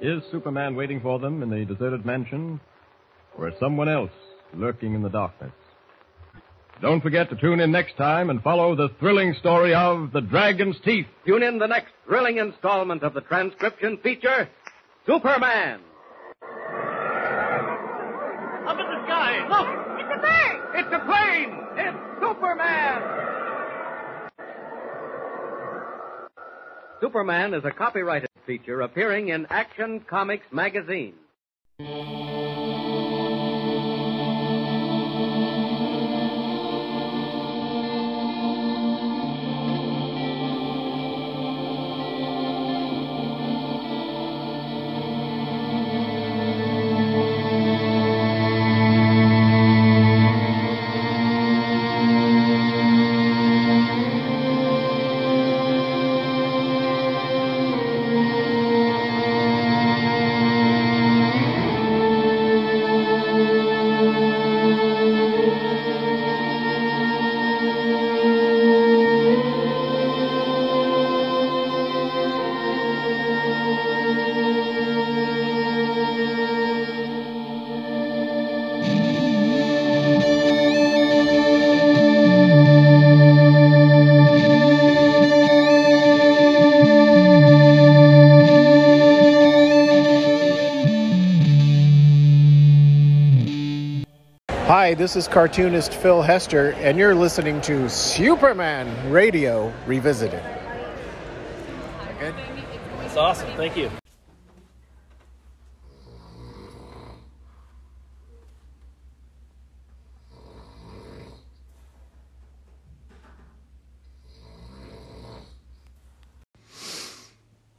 Is 0.00 0.22
Superman 0.32 0.74
waiting 0.74 1.00
for 1.00 1.18
them 1.18 1.42
in 1.42 1.50
the 1.50 1.64
deserted 1.64 2.04
mansion? 2.06 2.58
Or 3.38 3.48
is 3.48 3.54
someone 3.60 3.88
else 3.88 4.10
lurking 4.54 4.94
in 4.94 5.02
the 5.02 5.08
darkness? 5.10 5.52
Don't 6.80 7.02
forget 7.02 7.28
to 7.28 7.36
tune 7.36 7.60
in 7.60 7.70
next 7.70 7.98
time 7.98 8.30
and 8.30 8.42
follow 8.42 8.74
the 8.74 8.88
thrilling 8.98 9.34
story 9.34 9.74
of 9.74 10.12
The 10.12 10.22
Dragon's 10.22 10.76
Teeth. 10.82 11.04
Tune 11.26 11.42
in 11.42 11.58
the 11.58 11.66
next 11.66 11.92
thrilling 12.06 12.38
installment 12.38 13.02
of 13.02 13.12
the 13.12 13.20
transcription 13.20 13.98
feature, 14.02 14.48
Superman. 15.04 15.80
Up 18.66 18.78
in 18.78 18.86
the 18.86 19.04
sky, 19.04 19.46
look! 19.50 19.68
It's 20.00 20.10
a 20.14 20.20
bird! 20.20 20.56
It's 20.74 20.94
a 20.94 21.00
plane! 21.04 21.58
It's 21.76 21.98
Superman! 22.18 23.02
Superman 27.02 27.52
is 27.52 27.64
a 27.66 27.70
copyrighted 27.72 28.30
feature 28.46 28.80
appearing 28.80 29.28
in 29.28 29.46
Action 29.50 30.00
Comics 30.08 30.46
magazine. 30.50 31.14
This 95.00 95.16
is 95.16 95.26
cartoonist 95.26 95.94
Phil 95.94 96.20
Hester, 96.20 96.72
and 96.72 96.98
you're 96.98 97.14
listening 97.14 97.58
to 97.62 97.88
Superman 97.88 99.10
Radio 99.10 99.72
Revisited. 99.86 100.42
Good? 102.18 102.34
That's 102.98 103.16
awesome. 103.16 103.48
Thank 103.56 103.78
you. 103.78 103.90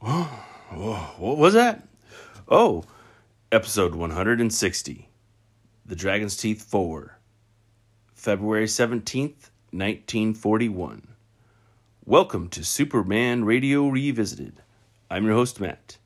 Whoa, 0.00 0.96
what 1.18 1.38
was 1.38 1.54
that? 1.54 1.86
Oh, 2.48 2.82
episode 3.52 3.94
160 3.94 5.11
The 5.92 5.96
Dragon's 5.96 6.38
Teeth 6.38 6.62
4, 6.62 7.18
February 8.14 8.64
17th, 8.64 9.50
1941. 9.72 11.06
Welcome 12.06 12.48
to 12.48 12.64
Superman 12.64 13.44
Radio 13.44 13.86
Revisited. 13.88 14.62
I'm 15.10 15.26
your 15.26 15.34
host, 15.34 15.60
Matt. 15.60 15.98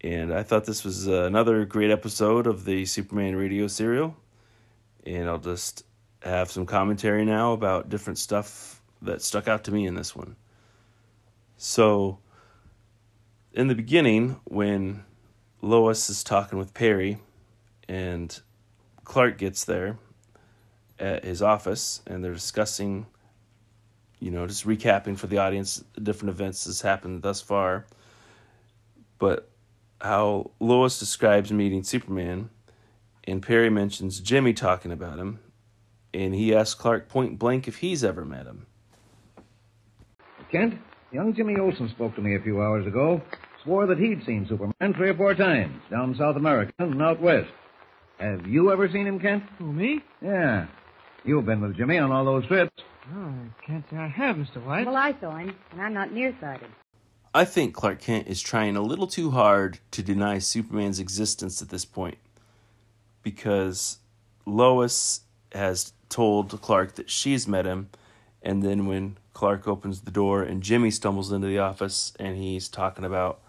And 0.00 0.32
I 0.32 0.42
thought 0.42 0.64
this 0.64 0.84
was 0.84 1.06
uh, 1.06 1.24
another 1.24 1.66
great 1.66 1.90
episode 1.90 2.46
of 2.46 2.64
the 2.64 2.86
Superman 2.86 3.36
Radio 3.36 3.66
serial. 3.66 4.16
And 5.04 5.28
I'll 5.28 5.36
just 5.36 5.84
have 6.22 6.50
some 6.50 6.64
commentary 6.64 7.26
now 7.26 7.52
about 7.52 7.90
different 7.90 8.18
stuff 8.18 8.80
that 9.02 9.20
stuck 9.20 9.48
out 9.48 9.64
to 9.64 9.70
me 9.70 9.86
in 9.86 9.96
this 9.96 10.16
one. 10.16 10.34
So, 11.58 12.20
in 13.52 13.68
the 13.68 13.74
beginning, 13.74 14.40
when 14.44 15.04
Lois 15.60 16.08
is 16.08 16.24
talking 16.24 16.58
with 16.58 16.72
Perry 16.72 17.18
and 17.86 18.40
Clark 19.04 19.38
gets 19.38 19.64
there 19.64 19.98
at 20.98 21.24
his 21.24 21.42
office 21.42 22.02
and 22.06 22.24
they're 22.24 22.32
discussing, 22.32 23.06
you 24.20 24.30
know, 24.30 24.46
just 24.46 24.66
recapping 24.66 25.18
for 25.18 25.26
the 25.26 25.38
audience 25.38 25.84
the 25.94 26.00
different 26.00 26.30
events 26.30 26.64
that's 26.64 26.82
happened 26.82 27.22
thus 27.22 27.40
far. 27.40 27.86
But 29.18 29.48
how 30.00 30.50
Lois 30.60 30.98
describes 30.98 31.52
meeting 31.52 31.82
Superman 31.82 32.50
and 33.24 33.42
Perry 33.42 33.70
mentions 33.70 34.20
Jimmy 34.20 34.52
talking 34.52 34.92
about 34.92 35.18
him 35.18 35.38
and 36.14 36.34
he 36.34 36.54
asks 36.54 36.74
Clark 36.74 37.08
point 37.08 37.38
blank 37.38 37.68
if 37.68 37.78
he's 37.78 38.04
ever 38.04 38.24
met 38.24 38.46
him. 38.46 38.66
Kent, 40.50 40.74
young 41.10 41.34
Jimmy 41.34 41.56
Olsen 41.58 41.88
spoke 41.88 42.14
to 42.16 42.20
me 42.20 42.36
a 42.36 42.40
few 42.40 42.60
hours 42.60 42.86
ago. 42.86 43.22
Swore 43.64 43.86
that 43.86 43.98
he'd 43.98 44.24
seen 44.26 44.46
Superman 44.48 44.94
three 44.94 45.10
or 45.10 45.14
four 45.14 45.34
times 45.34 45.80
down 45.90 46.14
South 46.18 46.36
America 46.36 46.72
and 46.78 47.00
out 47.00 47.20
west. 47.20 47.48
Have 48.22 48.46
you 48.46 48.70
ever 48.70 48.88
seen 48.88 49.04
him, 49.04 49.18
Kent? 49.18 49.42
Who, 49.58 49.72
me? 49.72 50.00
Yeah. 50.20 50.68
You've 51.24 51.44
been 51.44 51.60
with 51.60 51.76
Jimmy 51.76 51.98
on 51.98 52.12
all 52.12 52.24
those 52.24 52.46
trips. 52.46 52.70
Oh, 53.12 53.18
I 53.18 53.66
can't 53.66 53.84
say 53.90 53.96
I 53.96 54.06
have, 54.06 54.36
Mr. 54.36 54.64
White. 54.64 54.86
Well, 54.86 54.94
I 54.94 55.12
saw 55.20 55.34
him, 55.34 55.56
and 55.72 55.82
I'm 55.82 55.92
not 55.92 56.12
nearsighted. 56.12 56.68
I 57.34 57.44
think 57.44 57.74
Clark 57.74 58.00
Kent 58.00 58.28
is 58.28 58.40
trying 58.40 58.76
a 58.76 58.80
little 58.80 59.08
too 59.08 59.32
hard 59.32 59.80
to 59.90 60.04
deny 60.04 60.38
Superman's 60.38 61.00
existence 61.00 61.60
at 61.62 61.70
this 61.70 61.84
point. 61.84 62.16
Because 63.24 63.98
Lois 64.46 65.22
has 65.50 65.92
told 66.08 66.62
Clark 66.62 66.94
that 66.94 67.10
she's 67.10 67.48
met 67.48 67.66
him, 67.66 67.88
and 68.40 68.62
then 68.62 68.86
when 68.86 69.16
Clark 69.32 69.66
opens 69.66 70.02
the 70.02 70.12
door 70.12 70.44
and 70.44 70.62
Jimmy 70.62 70.92
stumbles 70.92 71.32
into 71.32 71.48
the 71.48 71.58
office 71.58 72.12
and 72.20 72.36
he's 72.36 72.68
talking 72.68 73.04
about 73.04 73.40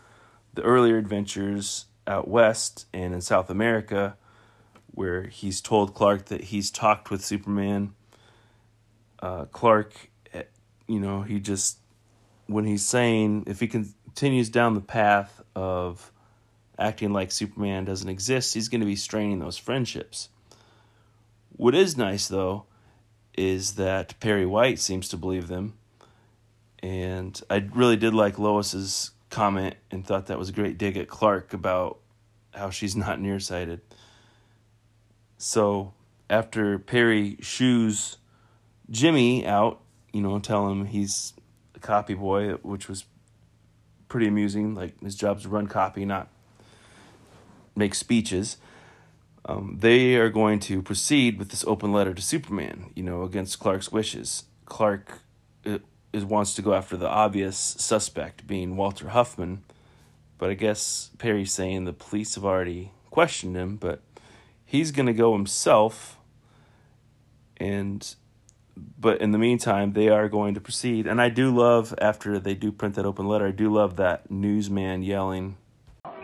the 0.56 0.63
earlier 0.63 0.98
adventures 0.98 1.86
out 2.08 2.27
west 2.27 2.88
and 2.92 3.13
in 3.13 3.22
South 3.22 3.51
America, 3.51 4.18
where 4.94 5.24
he's 5.24 5.60
told 5.60 5.94
Clark 5.94 6.26
that 6.26 6.46
he's 6.46 6.70
talked 6.70 7.10
with 7.10 7.26
Superman. 7.26 7.96
Uh, 9.20 9.46
Clark, 9.46 10.10
eh, 10.34 10.44
you 10.88 11.00
know, 11.00 11.22
he 11.22 11.40
just, 11.40 11.78
when 12.48 12.66
he's 12.66 12.86
saying, 12.86 13.46
if 13.48 13.60
he 13.60 13.68
continues 13.68 14.50
down 14.50 14.76
the 14.76 14.82
path 14.82 15.42
of 15.56 16.12
acting 16.78 17.12
like 17.12 17.32
Superman 17.32 17.86
doesn't 17.86 18.10
exist, 18.10 18.54
he's 18.54 18.70
going 18.70 18.82
to 18.82 18.88
be 18.88 18.96
straining 18.96 19.40
those 19.40 19.58
friendships. 19.58 20.30
What 21.56 21.76
is 21.76 21.98
nice, 21.98 22.28
though, 22.28 22.66
is 23.36 23.76
that 23.76 24.20
Perry 24.20 24.46
White 24.46 24.80
seems 24.80 25.10
to 25.10 25.18
believe 25.18 25.48
them. 25.48 25.74
And 26.82 27.40
I 27.50 27.68
really 27.74 27.96
did 27.96 28.14
like 28.14 28.38
Lois's 28.38 29.12
comment 29.30 29.76
and 29.90 30.06
thought 30.06 30.28
that 30.28 30.38
was 30.38 30.50
a 30.50 30.54
great 30.54 30.78
dig 30.78 30.98
at 30.98 31.08
Clark 31.08 31.54
about 31.54 32.00
how 32.54 32.70
she's 32.70 32.96
not 32.96 33.20
nearsighted. 33.20 33.82
So 35.44 35.94
after 36.30 36.80
Perry 36.80 37.36
shoos 37.42 38.16
Jimmy 38.90 39.46
out, 39.46 39.82
you 40.14 40.22
know, 40.22 40.40
tell 40.40 40.70
him 40.70 40.86
he's 40.86 41.34
a 41.76 41.80
copy 41.80 42.14
boy, 42.14 42.54
which 42.62 42.88
was 42.88 43.04
pretty 44.08 44.28
amusing. 44.28 44.74
Like 44.74 44.98
his 45.02 45.16
job's 45.16 45.44
to 45.44 45.50
run 45.50 45.68
copy, 45.68 46.06
not 46.06 46.30
make 47.76 47.94
speeches. 47.94 48.56
Um, 49.44 49.80
they 49.82 50.16
are 50.16 50.30
going 50.30 50.62
to 50.62 50.82
proceed 50.82 51.38
with 51.38 51.50
this 51.50 51.66
open 51.66 51.92
letter 51.92 52.14
to 52.14 52.22
Superman, 52.22 52.92
you 52.96 53.04
know, 53.04 53.24
against 53.24 53.60
Clark's 53.60 53.92
wishes. 53.92 54.46
Clark 54.64 55.20
uh, 55.66 55.80
is 56.14 56.24
wants 56.24 56.56
to 56.56 56.62
go 56.62 56.74
after 56.74 56.96
the 56.96 57.10
obvious 57.10 57.58
suspect, 57.58 58.48
being 58.48 58.78
Walter 58.78 59.10
Huffman, 59.10 59.66
but 60.38 60.50
I 60.50 60.54
guess 60.54 61.12
Perry's 61.18 61.52
saying 61.52 61.84
the 61.84 61.92
police 61.92 62.36
have 62.36 62.46
already 62.46 62.92
questioned 63.12 63.58
him, 63.58 63.76
but 63.76 64.02
he's 64.74 64.92
going 64.92 65.06
to 65.06 65.13
go 65.13 65.34
himself. 65.34 66.18
And 67.58 68.15
but 68.98 69.22
in 69.22 69.32
the 69.32 69.38
meantime, 69.38 69.94
they 69.94 70.10
are 70.10 70.27
going 70.27 70.56
to 70.56 70.60
proceed. 70.60 71.06
And 71.06 71.22
I 71.22 71.30
do 71.30 71.56
love 71.56 71.94
after 72.01 72.39
they 72.39 72.56
do 72.56 72.72
print 72.72 72.96
that 72.96 73.06
open 73.06 73.27
letter. 73.27 73.48
I 73.48 73.51
do 73.51 73.72
love 73.72 73.98
that 73.98 74.32
newsman 74.32 75.03
yelling. 75.03 75.58
Wexley, 76.03 76.15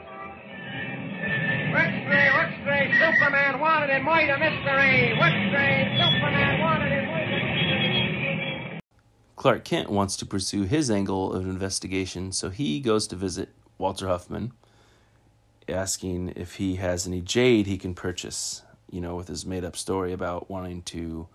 Wexley, 2.33 2.91
Superman 2.99 3.59
wanted 3.59 3.91
in 3.91 4.03
murder 4.03 4.37
mystery. 4.39 5.13
Wexley, 5.21 6.03
Superman 6.03 6.59
wanted 6.59 6.91
in 6.91 7.05
murder 7.05 8.79
Clark 9.35 9.63
Kent 9.63 9.91
wants 9.91 10.17
to 10.17 10.25
pursue 10.25 10.63
his 10.63 10.89
angle 10.89 11.31
of 11.31 11.45
investigation, 11.45 12.31
so 12.31 12.49
he 12.49 12.79
goes 12.79 13.07
to 13.07 13.15
visit 13.15 13.49
Walter 13.77 14.07
Huffman, 14.07 14.53
asking 15.69 16.33
if 16.35 16.55
he 16.55 16.75
has 16.75 17.07
any 17.07 17.21
jade 17.21 17.67
he 17.67 17.77
can 17.77 17.93
purchase, 17.93 18.63
you 18.89 19.01
know, 19.01 19.15
with 19.15 19.27
his 19.27 19.45
made 19.45 19.63
up 19.63 19.75
story 19.75 20.13
about 20.13 20.49
wanting 20.49 20.81
to 20.83 21.27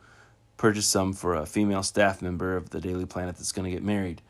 purchase 0.56 0.86
some 0.86 1.12
for 1.12 1.34
a 1.34 1.46
female 1.46 1.82
staff 1.82 2.22
member 2.22 2.56
of 2.56 2.70
the 2.70 2.80
Daily 2.80 3.06
Planet 3.06 3.36
that's 3.36 3.52
going 3.52 3.64
to 3.64 3.70
get 3.70 3.82
married. 3.82 4.22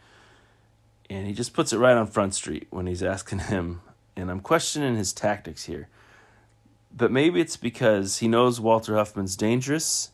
And 1.11 1.27
he 1.27 1.33
just 1.33 1.53
puts 1.53 1.73
it 1.73 1.79
right 1.79 1.97
on 1.97 2.07
Front 2.07 2.35
Street 2.35 2.67
when 2.71 2.87
he's 2.87 3.03
asking 3.03 3.39
him. 3.51 3.83
And 4.17 4.31
I'm 4.31 4.41
questioning 4.41 4.97
his 4.97 5.13
tactics 5.13 5.65
here. 5.65 5.89
But 6.97 7.11
maybe 7.11 7.41
it's 7.41 7.57
because 7.57 8.19
he 8.19 8.29
knows 8.29 8.61
Walter 8.61 8.97
Huffman's 8.97 9.37
dangerous 9.37 10.13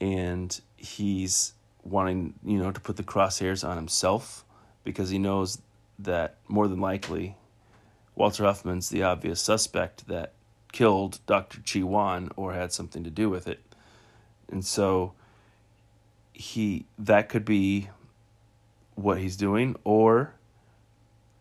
and 0.00 0.60
he's 0.76 1.54
wanting, 1.82 2.34
you 2.44 2.58
know, 2.58 2.70
to 2.70 2.80
put 2.80 2.96
the 2.96 3.02
crosshairs 3.02 3.66
on 3.66 3.76
himself 3.76 4.44
because 4.84 5.10
he 5.10 5.18
knows 5.18 5.60
that 5.98 6.36
more 6.48 6.68
than 6.68 6.80
likely 6.80 7.36
Walter 8.14 8.44
Huffman's 8.44 8.88
the 8.88 9.02
obvious 9.02 9.40
suspect 9.40 10.08
that 10.08 10.34
killed 10.72 11.20
Dr. 11.26 11.60
Chi 11.60 11.82
Wan 11.82 12.30
or 12.36 12.52
had 12.52 12.72
something 12.72 13.04
to 13.04 13.10
do 13.10 13.28
with 13.30 13.46
it. 13.46 13.60
And 14.50 14.64
so 14.64 15.14
he 16.32 16.86
that 16.98 17.28
could 17.28 17.44
be 17.44 17.88
what 18.94 19.18
he's 19.18 19.36
doing 19.36 19.76
or 19.84 20.34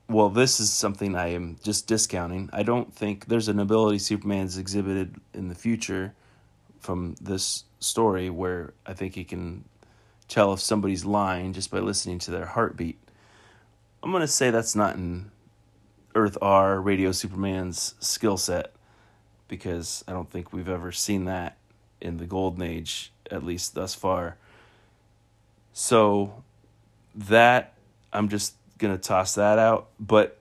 well 0.08 0.30
this 0.30 0.60
is 0.60 0.72
something 0.72 1.16
i 1.16 1.28
am 1.28 1.58
just 1.63 1.88
discounting 1.88 2.50
i 2.54 2.62
don't 2.62 2.94
think 2.94 3.25
there's 3.25 3.48
an 3.48 3.60
ability 3.60 3.98
superman's 3.98 4.58
exhibited 4.58 5.16
in 5.34 5.48
the 5.48 5.56
future 5.56 6.13
from 6.80 7.16
this 7.22 7.63
story 7.80 8.30
where 8.30 8.74
i 8.86 8.94
think 8.94 9.16
he 9.16 9.24
can 9.24 9.63
tell 10.28 10.54
if 10.54 10.60
somebody's 10.60 11.06
lying 11.06 11.54
just 11.54 11.72
by 11.72 11.80
listening 11.80 12.20
to 12.20 12.32
their 12.32 12.46
heartbeat 12.46 13.00
i'm 14.03 14.12
going 14.12 14.22
to 14.22 14.27
say 14.27 14.50
that's 14.50 14.75
not 14.75 14.96
in 14.96 15.31
earth 16.16 16.38
r 16.42 16.80
radio 16.80 17.12
superman's 17.12 17.96
skill 18.00 18.38
set 18.38 18.72
because 19.48 20.04
i 20.08 20.12
don't 20.12 20.30
think 20.30 20.54
we've 20.54 20.70
ever 20.70 20.92
seen 20.92 21.26
that 21.26 21.58
in 22.00 22.18
the 22.18 22.26
golden 22.26 22.62
age 22.62 23.12
at 23.30 23.44
least 23.44 23.76
thus 23.76 23.94
far 23.94 24.38
so 25.74 26.44
that 27.16 27.74
I'm 28.14 28.30
just 28.30 28.56
to 28.80 28.98
toss 28.98 29.36
that 29.36 29.60
out, 29.60 29.90
but 30.00 30.40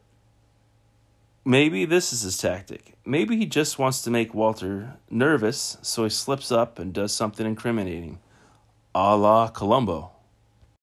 maybe 1.44 1.84
this 1.84 2.12
is 2.12 2.22
his 2.22 2.38
tactic. 2.38 2.96
Maybe 3.04 3.36
he 3.36 3.44
just 3.44 3.78
wants 3.78 4.00
to 4.02 4.10
make 4.10 4.32
Walter 4.32 4.96
nervous, 5.10 5.76
so 5.82 6.04
he 6.04 6.10
slips 6.10 6.50
up 6.50 6.78
and 6.78 6.92
does 6.92 7.12
something 7.12 7.46
incriminating, 7.46 8.18
a 8.94 9.14
la 9.16 9.48
Columbo. 9.48 10.10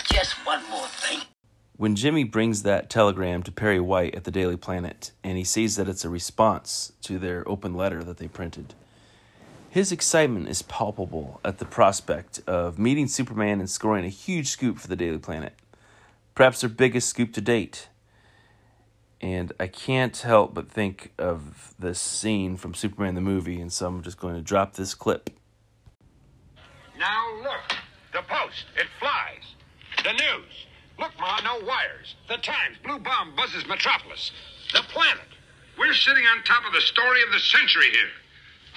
Just 0.04 0.34
one 0.45 0.62
more 0.69 0.88
thing. 0.88 1.21
When 1.77 1.95
Jimmy 1.95 2.23
brings 2.23 2.63
that 2.63 2.89
telegram 2.89 3.43
to 3.43 3.51
Perry 3.51 3.79
White 3.79 4.15
at 4.15 4.23
the 4.23 4.31
Daily 4.31 4.57
Planet, 4.57 5.11
and 5.23 5.37
he 5.37 5.43
sees 5.43 5.75
that 5.75 5.87
it's 5.87 6.03
a 6.03 6.09
response 6.09 6.91
to 7.03 7.19
their 7.19 7.47
open 7.47 7.75
letter 7.75 8.03
that 8.03 8.17
they 8.17 8.27
printed, 8.27 8.73
his 9.69 9.91
excitement 9.91 10.49
is 10.49 10.63
palpable 10.63 11.39
at 11.45 11.59
the 11.59 11.65
prospect 11.65 12.41
of 12.47 12.79
meeting 12.79 13.07
Superman 13.07 13.59
and 13.59 13.69
scoring 13.69 14.05
a 14.05 14.09
huge 14.09 14.47
scoop 14.47 14.79
for 14.79 14.87
the 14.87 14.95
Daily 14.95 15.19
Planet, 15.19 15.53
perhaps 16.33 16.61
their 16.61 16.69
biggest 16.71 17.09
scoop 17.09 17.31
to 17.33 17.41
date. 17.41 17.89
And 19.21 19.53
I 19.59 19.67
can't 19.67 20.17
help 20.17 20.55
but 20.55 20.71
think 20.71 21.13
of 21.19 21.75
this 21.77 21.99
scene 21.99 22.57
from 22.57 22.73
Superman 22.73 23.13
the 23.13 23.21
movie, 23.21 23.61
and 23.61 23.71
so 23.71 23.85
I'm 23.85 24.01
just 24.01 24.19
going 24.19 24.33
to 24.33 24.41
drop 24.41 24.73
this 24.73 24.95
clip. 24.95 25.29
Now 26.97 27.35
look, 27.43 27.77
the 28.13 28.23
Post, 28.27 28.65
it 28.75 28.87
flies. 28.99 29.53
The 30.03 30.13
news, 30.13 30.65
look, 30.99 31.12
Ma, 31.19 31.39
no 31.43 31.65
wires. 31.65 32.15
The 32.27 32.38
Times, 32.38 32.77
blue 32.83 32.99
bomb 32.99 33.36
buzzes 33.36 33.65
Metropolis. 33.67 34.31
The 34.73 34.83
Planet, 34.89 35.29
we're 35.77 35.93
sitting 35.93 36.25
on 36.25 36.43
top 36.43 36.65
of 36.65 36.73
the 36.73 36.81
story 36.81 37.23
of 37.23 37.31
the 37.31 37.39
century 37.39 37.89
here. 37.91 38.13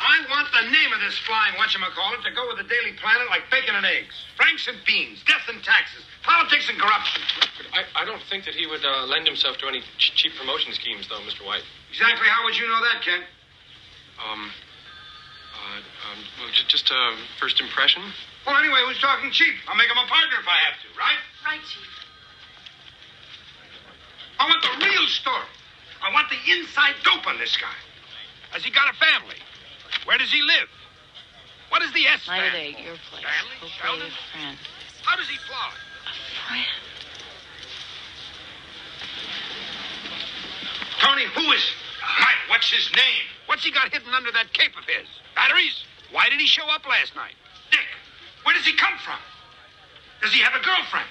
I 0.01 0.25
want 0.33 0.49
the 0.49 0.65
name 0.65 0.97
of 0.97 1.01
this 1.05 1.19
flying 1.29 1.53
whatchamacallit 1.61 2.25
to 2.25 2.33
go 2.33 2.49
with 2.49 2.57
the 2.57 2.65
Daily 2.65 2.97
Planet 2.97 3.29
like 3.29 3.45
bacon 3.53 3.77
and 3.77 3.85
eggs. 3.85 4.17
Franks 4.37 4.65
and 4.65 4.81
beans, 4.89 5.21
death 5.29 5.45
and 5.49 5.61
taxes, 5.61 6.01
politics 6.25 6.73
and 6.73 6.81
corruption. 6.81 7.21
I, 7.77 7.85
I 8.01 8.05
don't 8.09 8.23
think 8.33 8.49
that 8.49 8.57
he 8.57 8.65
would 8.65 8.81
uh, 8.81 9.05
lend 9.05 9.29
himself 9.29 9.61
to 9.61 9.69
any 9.69 9.85
ch- 10.01 10.17
cheap 10.17 10.33
promotion 10.41 10.73
schemes, 10.73 11.05
though, 11.09 11.21
Mr. 11.29 11.45
White. 11.45 11.65
Exactly 11.93 12.29
how 12.33 12.45
would 12.49 12.57
you 12.57 12.65
know 12.65 12.81
that, 12.81 13.05
Kent? 13.05 13.25
Um, 14.25 14.49
uh, 15.53 15.85
um, 15.85 16.19
well, 16.41 16.49
just, 16.49 16.89
a 16.89 16.97
uh, 16.97 17.17
first 17.39 17.61
impression. 17.61 18.01
Well, 18.47 18.57
anyway, 18.57 18.81
who's 18.89 19.01
talking 19.05 19.31
cheap? 19.31 19.53
I'll 19.69 19.77
make 19.77 19.93
him 19.93 20.01
a 20.01 20.09
partner 20.09 20.41
if 20.41 20.49
I 20.49 20.59
have 20.65 20.81
to, 20.81 20.89
right? 20.97 21.21
Right, 21.45 21.61
Chief. 21.69 22.00
I 24.41 24.49
want 24.49 24.63
the 24.65 24.87
real 24.89 25.07
story. 25.07 25.53
I 26.01 26.11
want 26.17 26.33
the 26.33 26.41
inside 26.57 26.97
dope 27.05 27.27
on 27.29 27.37
this 27.39 27.55
guy. 27.61 27.77
Has 28.53 28.65
he 28.65 28.71
got 28.73 28.89
a 28.89 28.97
family? 28.97 29.37
Where 30.09 30.17
does 30.17 30.33
he 30.33 30.41
live? 30.41 30.69
What 31.69 31.83
is 31.83 31.93
the 31.93 32.09
S 32.09 32.23
stand 32.25 32.57
at 32.57 32.73
your 32.81 32.97
place. 33.13 33.21
Stanley? 33.21 33.57
Go 33.61 33.69
play 33.69 33.85
Sheldon? 33.85 34.09
with 34.09 34.17
friends. 34.33 34.59
How 35.05 35.17
does 35.21 35.29
he 35.29 35.37
fly? 35.45 35.71
A 35.77 36.15
friend? 36.49 36.73
Tony, 41.05 41.25
who 41.37 41.53
is 41.53 41.65
Mike, 42.19 42.43
what's 42.49 42.73
his 42.73 42.91
name? 42.97 43.29
What's 43.45 43.63
he 43.63 43.71
got 43.71 43.93
hidden 43.93 44.13
under 44.15 44.33
that 44.33 44.53
cape 44.55 44.73
of 44.73 44.89
his? 44.89 45.07
Batteries? 45.37 45.85
Why 46.13 46.31
did 46.31 46.41
he 46.41 46.47
show 46.47 46.65
up 46.73 46.89
last 46.89 47.15
night? 47.15 47.37
Dick, 47.71 47.87
where 48.45 48.55
does 48.57 48.65
he 48.65 48.73
come 48.73 48.97
from? 49.05 49.21
Does 50.23 50.33
he 50.33 50.41
have 50.41 50.57
a 50.57 50.65
girlfriend? 50.65 51.09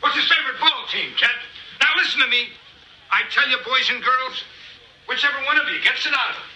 What's 0.00 0.16
his 0.16 0.28
favorite 0.28 0.60
ball 0.60 0.86
team, 0.90 1.10
Kent? 1.16 1.38
Now 1.80 1.88
listen 1.96 2.20
to 2.20 2.28
me. 2.28 2.48
I 3.10 3.22
tell 3.30 3.48
you, 3.48 3.58
boys 3.64 3.90
and 3.90 4.02
girls, 4.02 4.44
whichever 5.08 5.36
one 5.46 5.58
of 5.58 5.68
you 5.68 5.80
gets 5.82 6.06
it 6.06 6.12
out 6.12 6.30
of 6.30 6.36
him 6.36 6.50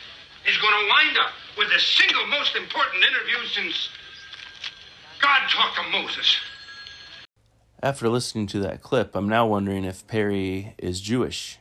is 0.46 0.56
going 0.58 0.72
to 0.72 0.88
wind 0.88 1.16
up 1.18 1.32
with 1.58 1.68
the 1.68 1.78
single 1.78 2.26
most 2.26 2.56
important 2.56 3.04
interview 3.04 3.46
since 3.48 3.88
God 5.20 5.40
talked 5.48 5.76
to 5.76 5.82
Moses. 5.90 6.36
After 7.82 8.08
listening 8.08 8.46
to 8.48 8.60
that 8.60 8.82
clip, 8.82 9.14
I'm 9.14 9.28
now 9.28 9.46
wondering 9.46 9.84
if 9.84 10.06
Perry 10.06 10.74
is 10.78 11.00
Jewish 11.00 11.58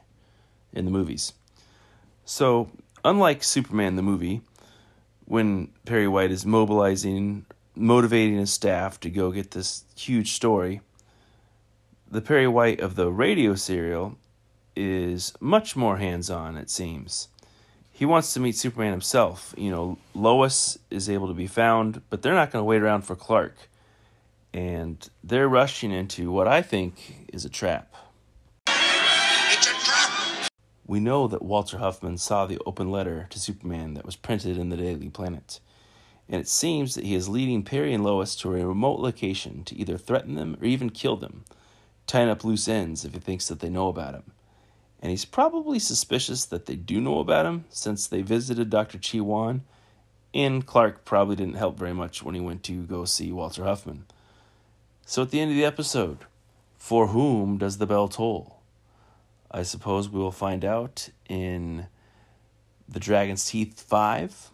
in 0.72 0.86
the 0.86 0.92
movies. 0.92 1.34
So, 2.26 2.70
unlike 3.04 3.44
Superman 3.44 3.98
the 3.98 4.02
movie, 4.02 4.42
when 5.26 5.70
Perry 5.86 6.08
White 6.08 6.32
is 6.32 6.46
mobilizing, 6.46 7.46
motivating 7.76 8.38
his 8.38 8.54
staff 8.54 9.00
to 9.02 9.10
go 9.10 9.32
get 9.32 9.52
this 9.52 9.84
huge 9.96 10.34
story, 10.34 10.82
the 12.14 12.22
Perry 12.22 12.48
White 12.48 12.80
of 12.80 12.94
the 12.94 13.12
radio 13.12 13.56
serial 13.56 14.20
is 14.76 15.34
much 15.40 15.76
more 15.76 15.98
hands 15.98 16.30
on, 16.30 16.58
it 16.58 16.70
seems. 16.70 17.28
He 17.92 18.06
wants 18.06 18.36
to 18.36 18.40
meet 18.40 18.56
Superman 18.56 18.92
himself. 18.92 19.56
You 19.58 19.72
know, 19.72 19.98
Lois 20.14 20.78
is 20.92 21.10
able 21.10 21.28
to 21.28 21.34
be 21.34 21.48
found, 21.48 22.04
but 22.12 22.22
they're 22.22 22.36
not 22.36 22.52
going 22.52 22.62
to 22.62 22.66
wait 22.66 22.84
around 22.84 23.02
for 23.02 23.16
Clark. 23.16 23.56
And 24.54 25.10
they're 25.24 25.48
rushing 25.48 25.92
into 25.92 26.32
what 26.32 26.48
I 26.48 26.62
think 26.62 27.30
is 27.34 27.46
a 27.46 27.50
trap. 27.50 27.96
It's 28.68 29.68
a 29.68 29.74
trap. 29.84 30.52
We 30.86 31.00
know 31.00 31.28
that 31.28 31.42
Walter 31.42 31.80
Huffman 31.80 32.20
saw 32.20 32.46
the 32.46 32.60
open 32.68 32.92
letter 32.92 33.26
to 33.32 33.40
Superman 33.40 33.96
that 33.96 34.06
was 34.06 34.16
printed 34.16 34.60
in 34.60 34.70
the 34.70 34.78
Daily 34.78 35.10
Planet, 35.10 35.60
and 36.30 36.40
it 36.40 36.48
seems 36.48 36.94
that 36.94 37.06
he 37.06 37.16
is 37.16 37.28
leading 37.28 37.64
Perry 37.64 37.92
and 37.92 38.04
Lois 38.04 38.36
to 38.36 38.54
a 38.54 38.68
remote 38.68 39.00
location 39.00 39.64
to 39.64 39.76
either 39.76 39.98
threaten 39.98 40.36
them 40.36 40.58
or 40.62 40.66
even 40.66 40.92
kill 40.92 41.16
them, 41.16 41.46
tying 42.14 42.30
up 42.30 42.44
loose 42.44 42.68
ends 42.68 43.04
if 43.04 43.14
he 43.16 43.20
thinks 43.20 43.48
that 43.48 43.60
they 43.60 43.72
know 43.72 43.88
about 43.88 44.14
him. 44.14 44.32
and 45.02 45.10
he's 45.10 45.26
probably 45.26 45.80
suspicious 45.80 46.46
that 46.46 46.68
they 46.68 46.76
do 46.76 47.02
know 47.02 47.18
about 47.18 47.48
him 47.48 47.66
since 47.70 48.06
they 48.06 48.22
visited 48.22 48.70
Dr. 48.70 49.00
Chi 49.00 49.20
Wan, 49.20 49.64
and 50.32 50.64
Clark 50.64 51.06
probably 51.06 51.36
didn't 51.36 51.56
help 51.56 51.76
very 51.76 51.92
much 51.92 52.22
when 52.22 52.36
he 52.36 52.40
went 52.40 52.62
to 52.66 52.84
go 52.84 53.04
see 53.04 53.32
Walter 53.32 53.64
Huffman. 53.64 54.06
So 55.08 55.24
at 55.24 55.32
the 55.32 55.40
end 55.40 55.50
of 55.50 55.58
the 55.58 55.66
episode, 55.66 56.20
for 56.78 57.08
whom 57.08 57.58
does 57.58 57.80
the 57.80 57.88
bell 57.88 58.08
toll? 58.08 58.60
I 59.50 59.64
suppose 59.64 60.08
we 60.08 60.20
will 60.20 60.32
find 60.32 60.64
out 60.64 61.10
in 61.28 61.88
The 62.88 63.00
Dragon's 63.00 63.44
Teeth 63.44 63.82
5. 63.82 64.52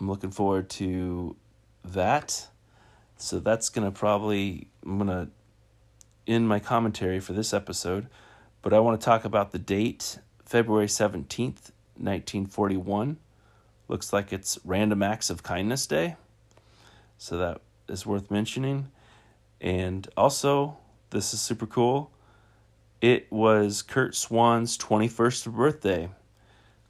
I'm 0.00 0.08
looking 0.08 0.32
forward 0.32 0.68
to 0.70 1.36
that. 1.84 2.48
So 3.18 3.38
that's 3.38 3.68
going 3.68 3.86
to 3.86 3.96
probably, 3.96 4.66
I'm 4.84 4.98
going 4.98 5.08
to 5.08 5.30
end 6.26 6.48
my 6.48 6.58
commentary 6.58 7.20
for 7.20 7.32
this 7.32 7.54
episode, 7.54 8.08
but 8.62 8.72
I 8.72 8.80
want 8.80 9.00
to 9.00 9.04
talk 9.04 9.24
about 9.24 9.52
the 9.52 9.58
date, 9.58 10.18
February 10.44 10.86
17th, 10.86 11.70
1941. 11.98 13.18
Looks 13.88 14.12
like 14.12 14.32
it's 14.32 14.58
Random 14.64 15.02
Acts 15.02 15.30
of 15.30 15.42
Kindness 15.42 15.86
Day. 15.86 16.16
So 17.18 17.38
that 17.38 17.60
is 17.88 18.04
worth 18.04 18.30
mentioning. 18.30 18.90
And 19.60 20.08
also, 20.16 20.76
this 21.10 21.32
is 21.32 21.40
super 21.40 21.66
cool. 21.66 22.10
It 23.00 23.30
was 23.30 23.82
Curt 23.82 24.14
Swan's 24.14 24.76
21st 24.76 25.52
birthday. 25.54 26.08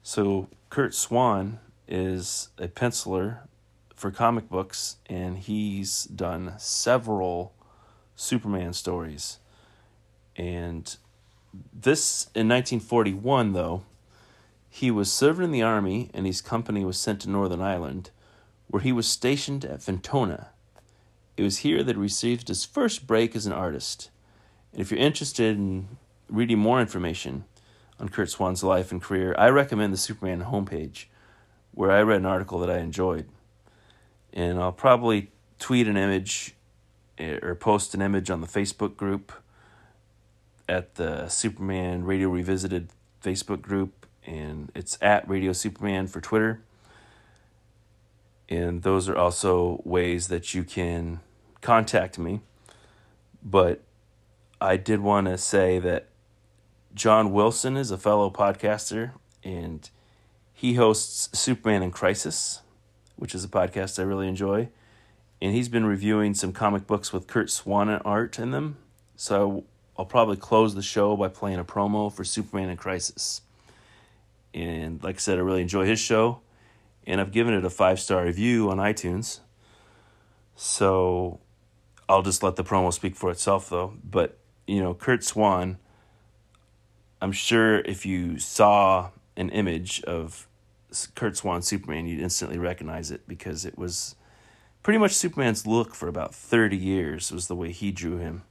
So, 0.01 0.47
Curt 0.69 0.95
Swan 0.95 1.59
is 1.87 2.49
a 2.57 2.67
penciler 2.67 3.39
for 3.95 4.11
comic 4.11 4.49
books, 4.49 4.97
and 5.07 5.37
he's 5.37 6.05
done 6.05 6.53
several 6.57 7.53
Superman 8.17 8.73
stories. 8.73 9.37
And 10.35 10.97
this, 11.71 12.25
in 12.35 12.49
1941, 12.49 13.53
though, 13.53 13.83
he 14.69 14.91
was 14.91 15.13
serving 15.13 15.45
in 15.45 15.51
the 15.51 15.61
army, 15.61 16.09
and 16.13 16.25
his 16.25 16.41
company 16.41 16.83
was 16.83 16.97
sent 16.97 17.21
to 17.21 17.29
Northern 17.29 17.61
Ireland, 17.61 18.09
where 18.67 18.81
he 18.81 18.91
was 18.91 19.07
stationed 19.07 19.63
at 19.63 19.79
Fintona. 19.79 20.47
It 21.37 21.43
was 21.43 21.59
here 21.59 21.83
that 21.83 21.95
he 21.95 22.01
received 22.01 22.47
his 22.47 22.65
first 22.65 23.07
break 23.07 23.35
as 23.35 23.45
an 23.45 23.53
artist. 23.53 24.09
And 24.71 24.81
if 24.81 24.91
you're 24.91 24.99
interested 24.99 25.55
in 25.55 25.87
reading 26.27 26.59
more 26.59 26.81
information 26.81 27.45
on 27.99 28.09
Curt 28.09 28.31
Swan's 28.31 28.63
life 28.63 28.91
and 28.91 29.01
career, 29.01 29.35
I 29.37 29.49
recommend 29.49 29.93
the 29.93 29.97
Superman 29.97 30.43
homepage, 30.43 31.05
where 31.71 31.91
I 31.91 32.01
read 32.01 32.19
an 32.19 32.25
article 32.25 32.59
that 32.59 32.69
I 32.69 32.79
enjoyed. 32.79 33.29
And 34.33 34.59
I'll 34.59 34.71
probably 34.71 35.31
tweet 35.59 35.87
an 35.87 35.97
image 35.97 36.55
Eh, 37.17 37.39
or 37.41 37.55
post 37.55 37.95
an 37.95 38.01
image 38.01 38.29
on 38.29 38.41
the 38.41 38.47
Facebook 38.47 38.95
group 38.95 39.31
at 40.69 40.95
the 40.95 41.27
Superman 41.29 42.03
Radio 42.03 42.29
Revisited 42.29 42.89
Facebook 43.23 43.61
group, 43.61 44.05
and 44.25 44.71
it's 44.75 44.97
at 45.01 45.27
Radio 45.27 45.51
Superman 45.51 46.05
for 46.07 46.21
Twitter. 46.21 46.61
And 48.49 48.83
those 48.83 49.09
are 49.09 49.17
also 49.17 49.81
ways 49.83 50.27
that 50.27 50.53
you 50.53 50.63
can 50.63 51.19
contact 51.61 52.19
me. 52.19 52.41
But 53.43 53.81
I 54.61 54.77
did 54.77 54.99
want 54.99 55.25
to 55.27 55.37
say 55.37 55.79
that 55.79 56.07
John 56.93 57.33
Wilson 57.33 57.75
is 57.77 57.89
a 57.89 57.97
fellow 57.97 58.29
podcaster, 58.29 59.11
and 59.43 59.89
he 60.53 60.75
hosts 60.75 61.37
Superman 61.37 61.81
in 61.81 61.91
Crisis, 61.91 62.61
which 63.15 63.33
is 63.33 63.43
a 63.43 63.49
podcast 63.49 63.97
I 63.97 64.03
really 64.03 64.27
enjoy. 64.27 64.69
And 65.41 65.53
he's 65.53 65.69
been 65.69 65.85
reviewing 65.85 66.33
some 66.33 66.51
comic 66.51 66.87
books 66.87 67.13
with 67.13 67.27
Curt 67.27 67.49
Swan 67.49 67.89
art 67.89 68.39
in 68.39 68.51
them. 68.51 68.77
So 69.15 69.65
I'll 69.97 70.05
probably 70.05 70.37
close 70.37 70.75
the 70.75 70.81
show 70.81 71.15
by 71.15 71.27
playing 71.27 71.59
a 71.59 71.63
promo 71.63 72.11
for 72.11 72.23
Superman 72.23 72.69
in 72.69 72.77
Crisis. 72.77 73.41
And 74.53 75.03
like 75.03 75.15
I 75.15 75.19
said, 75.19 75.37
I 75.37 75.41
really 75.41 75.61
enjoy 75.61 75.85
his 75.85 75.99
show. 75.99 76.41
And 77.05 77.21
I've 77.21 77.31
given 77.31 77.53
it 77.53 77.63
a 77.63 77.69
five 77.69 77.99
star 77.99 78.25
review 78.25 78.69
on 78.69 78.77
iTunes. 78.77 79.39
So 80.55 81.39
I'll 82.09 82.23
just 82.23 82.41
let 82.41 82.55
the 82.55 82.63
promo 82.63 82.91
speak 82.91 83.15
for 83.15 83.29
itself, 83.31 83.69
though. 83.69 83.93
But, 84.03 84.37
you 84.65 84.81
know, 84.81 84.93
Curt 84.93 85.23
Swan, 85.23 85.77
I'm 87.21 87.31
sure 87.31 87.79
if 87.79 88.05
you 88.05 88.39
saw 88.39 89.11
an 89.35 89.49
image 89.49 90.03
of 90.03 90.47
Curt 91.15 91.37
Swan 91.37 91.61
Superman, 91.61 92.07
you'd 92.07 92.21
instantly 92.21 92.57
recognize 92.57 93.11
it 93.11 93.27
because 93.27 93.65
it 93.65 93.77
was 93.77 94.15
pretty 94.83 94.99
much 94.99 95.13
Superman's 95.13 95.67
look 95.67 95.93
for 95.93 96.07
about 96.07 96.33
30 96.33 96.77
years, 96.77 97.31
was 97.31 97.47
the 97.47 97.55
way 97.55 97.71
he 97.71 97.91
drew 97.91 98.17
him 98.17 98.43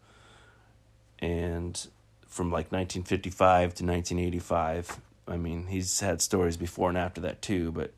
and 1.18 1.88
from 2.26 2.48
like 2.48 2.70
1955 2.70 3.74
to 3.74 3.84
1985. 3.84 5.00
I 5.28 5.36
mean, 5.36 5.66
he's 5.68 6.00
had 6.00 6.20
stories 6.20 6.56
before 6.56 6.88
and 6.88 6.98
after 6.98 7.20
that 7.22 7.42
too, 7.42 7.72
but 7.72 7.92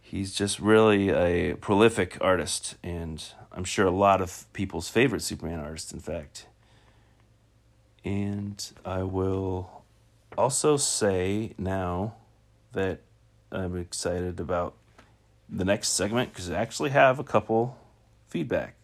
he's 0.00 0.34
just 0.34 0.58
really 0.58 1.10
a 1.10 1.54
prolific 1.54 2.18
artist, 2.20 2.76
and 2.82 3.24
I'm 3.52 3.64
sure 3.64 3.86
a 3.86 3.90
lot 3.90 4.20
of 4.20 4.44
people's 4.52 4.88
favorite 4.88 5.22
Superman 5.22 5.60
artist, 5.60 5.92
in 5.92 6.00
fact. 6.00 6.46
And 8.04 8.64
I 8.84 9.02
will 9.02 9.82
also 10.36 10.76
say 10.76 11.52
now 11.58 12.14
that 12.72 13.00
I'm 13.50 13.76
excited 13.76 14.40
about 14.40 14.74
the 15.48 15.64
next 15.64 15.88
segment 15.90 16.32
because 16.32 16.50
I 16.50 16.56
actually 16.56 16.90
have 16.90 17.18
a 17.18 17.24
couple 17.24 17.76
feedback 18.28 18.78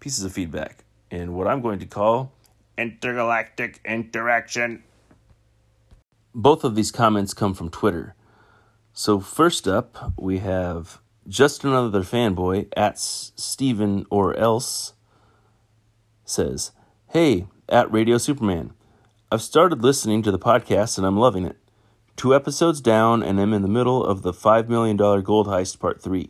pieces 0.00 0.24
of 0.24 0.32
feedback 0.32 0.84
in 1.10 1.34
what 1.34 1.46
I'm 1.46 1.60
going 1.60 1.78
to 1.78 1.86
call 1.86 2.32
intergalactic 2.76 3.80
interaction. 3.84 4.82
Both 6.34 6.64
of 6.64 6.74
these 6.74 6.90
comments 6.90 7.34
come 7.34 7.54
from 7.54 7.68
Twitter. 7.68 8.14
So, 8.92 9.20
first 9.20 9.68
up, 9.68 10.12
we 10.18 10.38
have 10.38 11.00
just 11.28 11.64
another 11.64 12.02
fanboy 12.02 12.68
at 12.76 12.98
Steven 12.98 14.06
or 14.10 14.34
else 14.34 14.94
says, 16.24 16.72
Hey, 17.08 17.46
at 17.68 17.90
Radio 17.92 18.18
Superman, 18.18 18.72
I've 19.30 19.42
started 19.42 19.82
listening 19.82 20.22
to 20.22 20.32
the 20.32 20.38
podcast 20.38 20.98
and 20.98 21.06
I'm 21.06 21.18
loving 21.18 21.44
it. 21.44 21.56
Two 22.20 22.34
episodes 22.34 22.82
down, 22.82 23.22
and 23.22 23.40
I'm 23.40 23.54
in 23.54 23.62
the 23.62 23.66
middle 23.66 24.04
of 24.04 24.20
the 24.20 24.34
$5 24.34 24.68
million 24.68 24.94
gold 24.94 25.46
heist 25.46 25.78
part 25.78 26.02
3. 26.02 26.28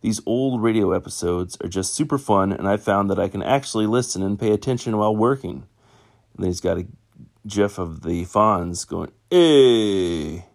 These 0.00 0.20
old 0.26 0.60
radio 0.60 0.90
episodes 0.90 1.56
are 1.60 1.68
just 1.68 1.94
super 1.94 2.18
fun, 2.18 2.50
and 2.52 2.66
I 2.66 2.76
found 2.76 3.08
that 3.08 3.20
I 3.20 3.28
can 3.28 3.40
actually 3.40 3.86
listen 3.86 4.24
and 4.24 4.40
pay 4.40 4.50
attention 4.50 4.96
while 4.96 5.14
working. 5.14 5.68
And 6.34 6.40
then 6.40 6.46
he's 6.46 6.60
got 6.60 6.78
a 6.78 6.88
gif 7.46 7.78
of 7.78 8.02
the 8.02 8.24
Fonz 8.24 8.84
going, 8.84 9.12
hey! 9.30 10.46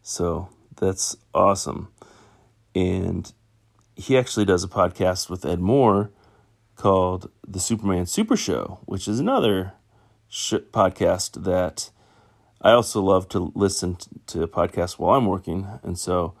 So 0.00 0.48
that's 0.74 1.18
awesome. 1.34 1.88
And 2.74 3.30
he 3.94 4.16
actually 4.16 4.46
does 4.46 4.64
a 4.64 4.68
podcast 4.68 5.28
with 5.28 5.44
Ed 5.44 5.60
Moore 5.60 6.10
called 6.76 7.30
The 7.46 7.60
Superman 7.60 8.06
Super 8.06 8.38
Show, 8.38 8.78
which 8.86 9.06
is 9.06 9.20
another 9.20 9.74
sh- 10.30 10.54
podcast 10.72 11.44
that 11.44 11.90
I 12.64 12.72
also 12.72 13.02
love 13.02 13.28
to 13.28 13.52
listen 13.54 13.98
to 14.28 14.46
podcasts 14.46 14.98
while 14.98 15.18
I'm 15.18 15.26
working. 15.26 15.68
And 15.82 15.98
so 15.98 16.32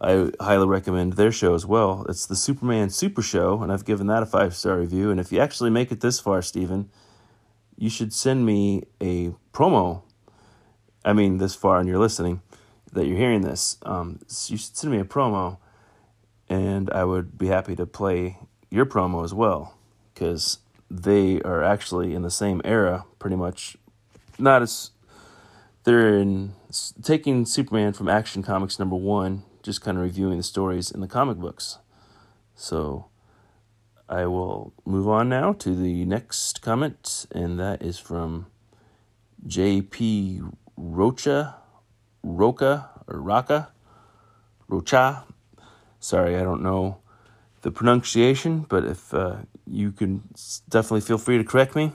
I 0.00 0.32
highly 0.40 0.66
recommend 0.66 1.12
their 1.12 1.30
show 1.30 1.54
as 1.54 1.64
well. 1.64 2.04
It's 2.08 2.26
the 2.26 2.34
Superman 2.34 2.90
Super 2.90 3.22
Show, 3.22 3.62
and 3.62 3.72
I've 3.72 3.84
given 3.84 4.08
that 4.08 4.24
a 4.24 4.26
five 4.26 4.56
star 4.56 4.76
review. 4.76 5.12
And 5.12 5.20
if 5.20 5.30
you 5.30 5.38
actually 5.38 5.70
make 5.70 5.92
it 5.92 6.00
this 6.00 6.18
far, 6.18 6.42
Stephen, 6.42 6.90
you 7.78 7.88
should 7.88 8.12
send 8.12 8.44
me 8.44 8.82
a 9.00 9.34
promo. 9.52 10.02
I 11.04 11.12
mean, 11.12 11.38
this 11.38 11.54
far, 11.54 11.78
and 11.78 11.88
you're 11.88 12.00
listening, 12.00 12.42
that 12.92 13.06
you're 13.06 13.16
hearing 13.16 13.42
this. 13.42 13.78
Um, 13.82 14.18
so 14.26 14.52
you 14.52 14.58
should 14.58 14.76
send 14.76 14.92
me 14.92 14.98
a 14.98 15.04
promo, 15.04 15.58
and 16.48 16.90
I 16.90 17.04
would 17.04 17.38
be 17.38 17.46
happy 17.46 17.76
to 17.76 17.86
play 17.86 18.38
your 18.68 18.84
promo 18.84 19.22
as 19.22 19.32
well, 19.32 19.78
because 20.12 20.58
they 20.90 21.40
are 21.42 21.62
actually 21.62 22.14
in 22.14 22.22
the 22.22 22.32
same 22.32 22.60
era, 22.64 23.04
pretty 23.20 23.36
much. 23.36 23.76
Not 24.38 24.60
as 24.60 24.90
they're 25.86 26.18
in 26.18 26.52
taking 27.00 27.46
Superman 27.46 27.92
from 27.92 28.08
Action 28.08 28.42
Comics 28.42 28.80
number 28.80 28.96
one 28.96 29.44
just 29.62 29.80
kind 29.80 29.96
of 29.96 30.02
reviewing 30.02 30.36
the 30.36 30.42
stories 30.42 30.90
in 30.90 31.00
the 31.00 31.06
comic 31.06 31.38
books. 31.38 31.78
So 32.56 33.06
I 34.08 34.26
will 34.26 34.72
move 34.84 35.08
on 35.08 35.28
now 35.28 35.52
to 35.52 35.76
the 35.76 36.04
next 36.04 36.60
comment, 36.60 37.26
and 37.30 37.58
that 37.60 37.82
is 37.82 38.00
from 38.00 38.46
J.P. 39.46 40.42
Rocha, 40.76 41.54
Roca, 42.24 42.90
or 43.06 43.20
Raka, 43.20 43.68
Rocha. 44.66 45.24
Sorry, 46.00 46.36
I 46.36 46.42
don't 46.42 46.62
know 46.62 46.98
the 47.62 47.70
pronunciation, 47.70 48.66
but 48.68 48.84
if 48.84 49.14
uh, 49.14 49.36
you 49.68 49.92
can 49.92 50.28
definitely 50.68 51.02
feel 51.02 51.18
free 51.18 51.38
to 51.38 51.44
correct 51.44 51.76
me. 51.76 51.92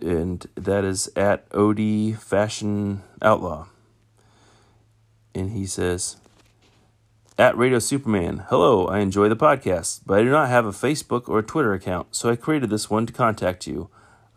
And 0.00 0.46
that 0.54 0.84
is 0.84 1.10
at 1.16 1.46
OD 1.52 2.16
Fashion 2.18 3.02
Outlaw 3.20 3.66
and 5.38 5.52
he 5.52 5.66
says, 5.66 6.16
At 7.38 7.56
Radio 7.56 7.78
Superman, 7.78 8.44
hello, 8.48 8.86
I 8.86 8.98
enjoy 8.98 9.28
the 9.28 9.36
podcast, 9.36 10.00
but 10.04 10.18
I 10.18 10.22
do 10.22 10.30
not 10.30 10.48
have 10.48 10.66
a 10.66 10.70
Facebook 10.70 11.28
or 11.28 11.38
a 11.38 11.44
Twitter 11.44 11.72
account, 11.72 12.08
so 12.14 12.28
I 12.28 12.36
created 12.36 12.70
this 12.70 12.90
one 12.90 13.06
to 13.06 13.12
contact 13.12 13.66
you. 13.66 13.88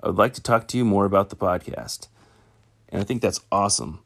I 0.03 0.07
would 0.07 0.17
like 0.17 0.33
to 0.35 0.41
talk 0.41 0.67
to 0.69 0.77
you 0.77 0.85
more 0.85 1.05
about 1.05 1.29
the 1.29 1.35
podcast. 1.35 2.07
And 2.89 3.01
I 3.01 3.03
think 3.03 3.21
that's 3.21 3.41
awesome. 3.51 4.01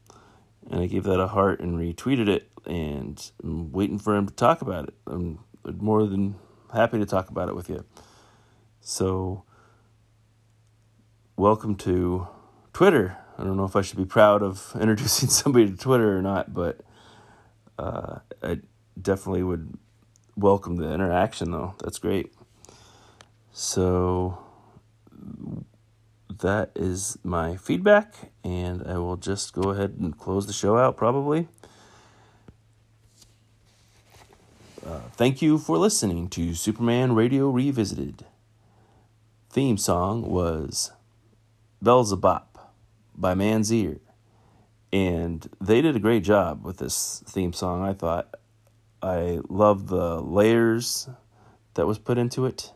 And 0.70 0.80
I 0.80 0.86
gave 0.86 1.04
that 1.04 1.20
a 1.20 1.28
heart 1.28 1.60
and 1.60 1.78
retweeted 1.78 2.28
it, 2.28 2.48
and 2.64 3.30
I'm 3.42 3.72
waiting 3.72 3.98
for 3.98 4.16
him 4.16 4.26
to 4.26 4.34
talk 4.34 4.62
about 4.62 4.88
it. 4.88 4.94
I'm 5.06 5.40
more 5.64 6.06
than 6.06 6.36
happy 6.72 6.98
to 6.98 7.06
talk 7.06 7.28
about 7.28 7.48
it 7.48 7.56
with 7.56 7.68
you. 7.68 7.84
So, 8.80 9.44
welcome 11.36 11.74
to 11.76 12.26
Twitter. 12.72 13.16
I 13.38 13.44
don't 13.44 13.58
know 13.58 13.66
if 13.66 13.76
I 13.76 13.82
should 13.82 13.98
be 13.98 14.06
proud 14.06 14.42
of 14.42 14.72
introducing 14.80 15.28
somebody 15.28 15.70
to 15.70 15.76
Twitter 15.76 16.16
or 16.16 16.22
not, 16.22 16.54
but 16.54 16.80
uh, 17.78 18.20
I 18.42 18.60
definitely 19.00 19.42
would 19.42 19.76
welcome 20.34 20.76
the 20.76 20.90
interaction, 20.92 21.50
though. 21.50 21.74
That's 21.82 21.98
great. 21.98 22.32
So, 23.52 24.38
that 26.40 26.70
is 26.74 27.18
my 27.22 27.56
feedback, 27.56 28.14
and 28.42 28.82
I 28.86 28.98
will 28.98 29.16
just 29.16 29.52
go 29.52 29.70
ahead 29.70 29.96
and 30.00 30.16
close 30.16 30.46
the 30.46 30.52
show 30.52 30.78
out 30.78 30.96
probably. 30.96 31.48
Uh, 34.86 35.00
thank 35.12 35.42
you 35.42 35.58
for 35.58 35.78
listening 35.78 36.28
to 36.28 36.54
Superman 36.54 37.14
Radio 37.14 37.50
Revisited. 37.50 38.24
Theme 39.50 39.78
song 39.78 40.22
was 40.22 40.92
Beelzebub 41.86 42.42
by 43.16 43.34
Man's 43.34 43.72
Ear. 43.72 44.00
And 44.92 45.48
they 45.60 45.80
did 45.80 45.94
a 45.94 46.00
great 46.00 46.24
job 46.24 46.64
with 46.64 46.78
this 46.78 47.22
theme 47.28 47.52
song, 47.52 47.84
I 47.84 47.92
thought. 47.92 48.34
I 49.00 49.38
love 49.48 49.86
the 49.86 50.20
layers 50.20 51.08
that 51.74 51.86
was 51.86 52.00
put 52.00 52.18
into 52.18 52.44
it. 52.44 52.72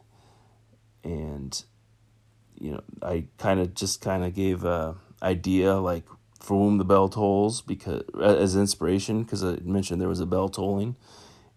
And 1.03 1.61
you 2.57 2.71
know, 2.71 2.83
I 3.03 3.25
kind 3.37 3.59
of 3.59 3.75
just 3.75 4.01
kind 4.01 4.23
of 4.23 4.33
gave 4.33 4.63
a 4.63 4.95
idea 5.21 5.75
like 5.75 6.05
for 6.39 6.57
whom 6.57 6.79
the 6.79 6.85
bell 6.85 7.09
tolls 7.09 7.63
because 7.63 8.05
as 8.23 8.55
inspiration 8.55 9.25
because 9.25 9.43
I 9.43 9.57
mentioned 9.65 10.01
there 10.01 10.09
was 10.09 10.21
a 10.21 10.27
bell 10.27 10.49
tolling, 10.49 10.95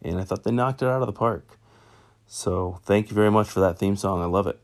and 0.02 0.20
I 0.20 0.24
thought 0.24 0.44
they 0.44 0.50
knocked 0.50 0.82
it 0.82 0.88
out 0.88 1.04
of 1.04 1.08
the 1.08 1.14
park. 1.14 1.60
So 2.26 2.80
thank 2.84 3.12
you 3.12 3.16
very 3.16 3.30
much 3.30 3.48
for 3.48 3.60
that 3.60 3.78
theme 3.78 3.96
song. 3.96 4.24
I 4.24 4.26
love 4.26 4.48
it. 4.48 4.60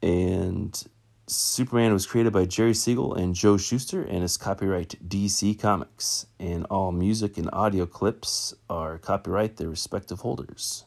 And 0.00 0.80
Superman 1.30 1.92
was 1.92 2.06
created 2.06 2.32
by 2.32 2.46
Jerry 2.46 2.72
Siegel 2.72 3.14
and 3.14 3.34
Joe 3.34 3.58
Shuster 3.58 4.02
and 4.02 4.24
is 4.24 4.38
copyright 4.38 4.96
DC 5.06 5.60
Comics. 5.60 6.26
And 6.40 6.64
all 6.70 6.90
music 6.90 7.36
and 7.36 7.50
audio 7.52 7.84
clips 7.84 8.54
are 8.70 8.96
copyright 8.96 9.58
their 9.58 9.68
respective 9.68 10.20
holders. 10.20 10.86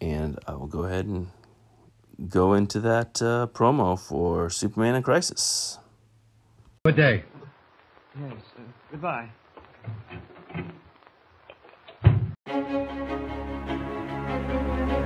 And 0.00 0.38
I 0.46 0.54
will 0.54 0.66
go 0.66 0.84
ahead 0.84 1.04
and 1.04 1.28
go 2.30 2.54
into 2.54 2.80
that 2.80 3.20
uh, 3.20 3.48
promo 3.52 4.00
for 4.00 4.48
Superman 4.48 4.94
in 4.94 5.02
Crisis. 5.02 5.78
Good 6.86 6.96
day. 6.96 7.24
Yes, 8.18 8.32
uh, 8.56 8.62
goodbye. 8.90 9.28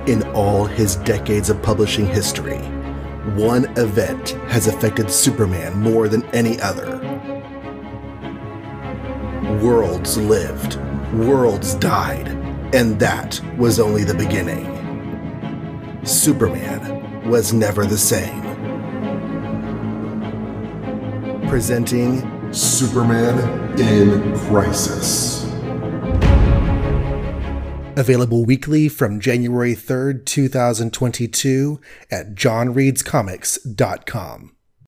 In 0.07 0.23
all 0.33 0.65
his 0.65 0.95
decades 0.97 1.49
of 1.49 1.61
publishing 1.61 2.07
history, 2.07 2.61
one 3.35 3.65
event 3.77 4.29
has 4.49 4.67
affected 4.67 5.09
Superman 5.09 5.77
more 5.77 6.07
than 6.07 6.23
any 6.27 6.59
other. 6.61 6.97
Worlds 9.63 10.17
lived, 10.17 10.75
worlds 11.13 11.75
died, 11.75 12.27
and 12.73 12.99
that 12.99 13.39
was 13.57 13.79
only 13.79 14.03
the 14.03 14.13
beginning. 14.13 14.65
Superman 16.03 17.29
was 17.29 17.53
never 17.53 17.85
the 17.85 17.97
same. 17.97 18.41
Presenting 21.47 22.53
Superman 22.53 23.79
in 23.79 24.37
Crisis. 24.39 25.38
Available 27.99 28.45
weekly 28.45 28.87
from 28.87 29.19
January 29.19 29.75
3rd, 29.75 30.25
2022 30.25 31.81
at 32.09 32.33
johnreadscomics.com. 32.33 34.55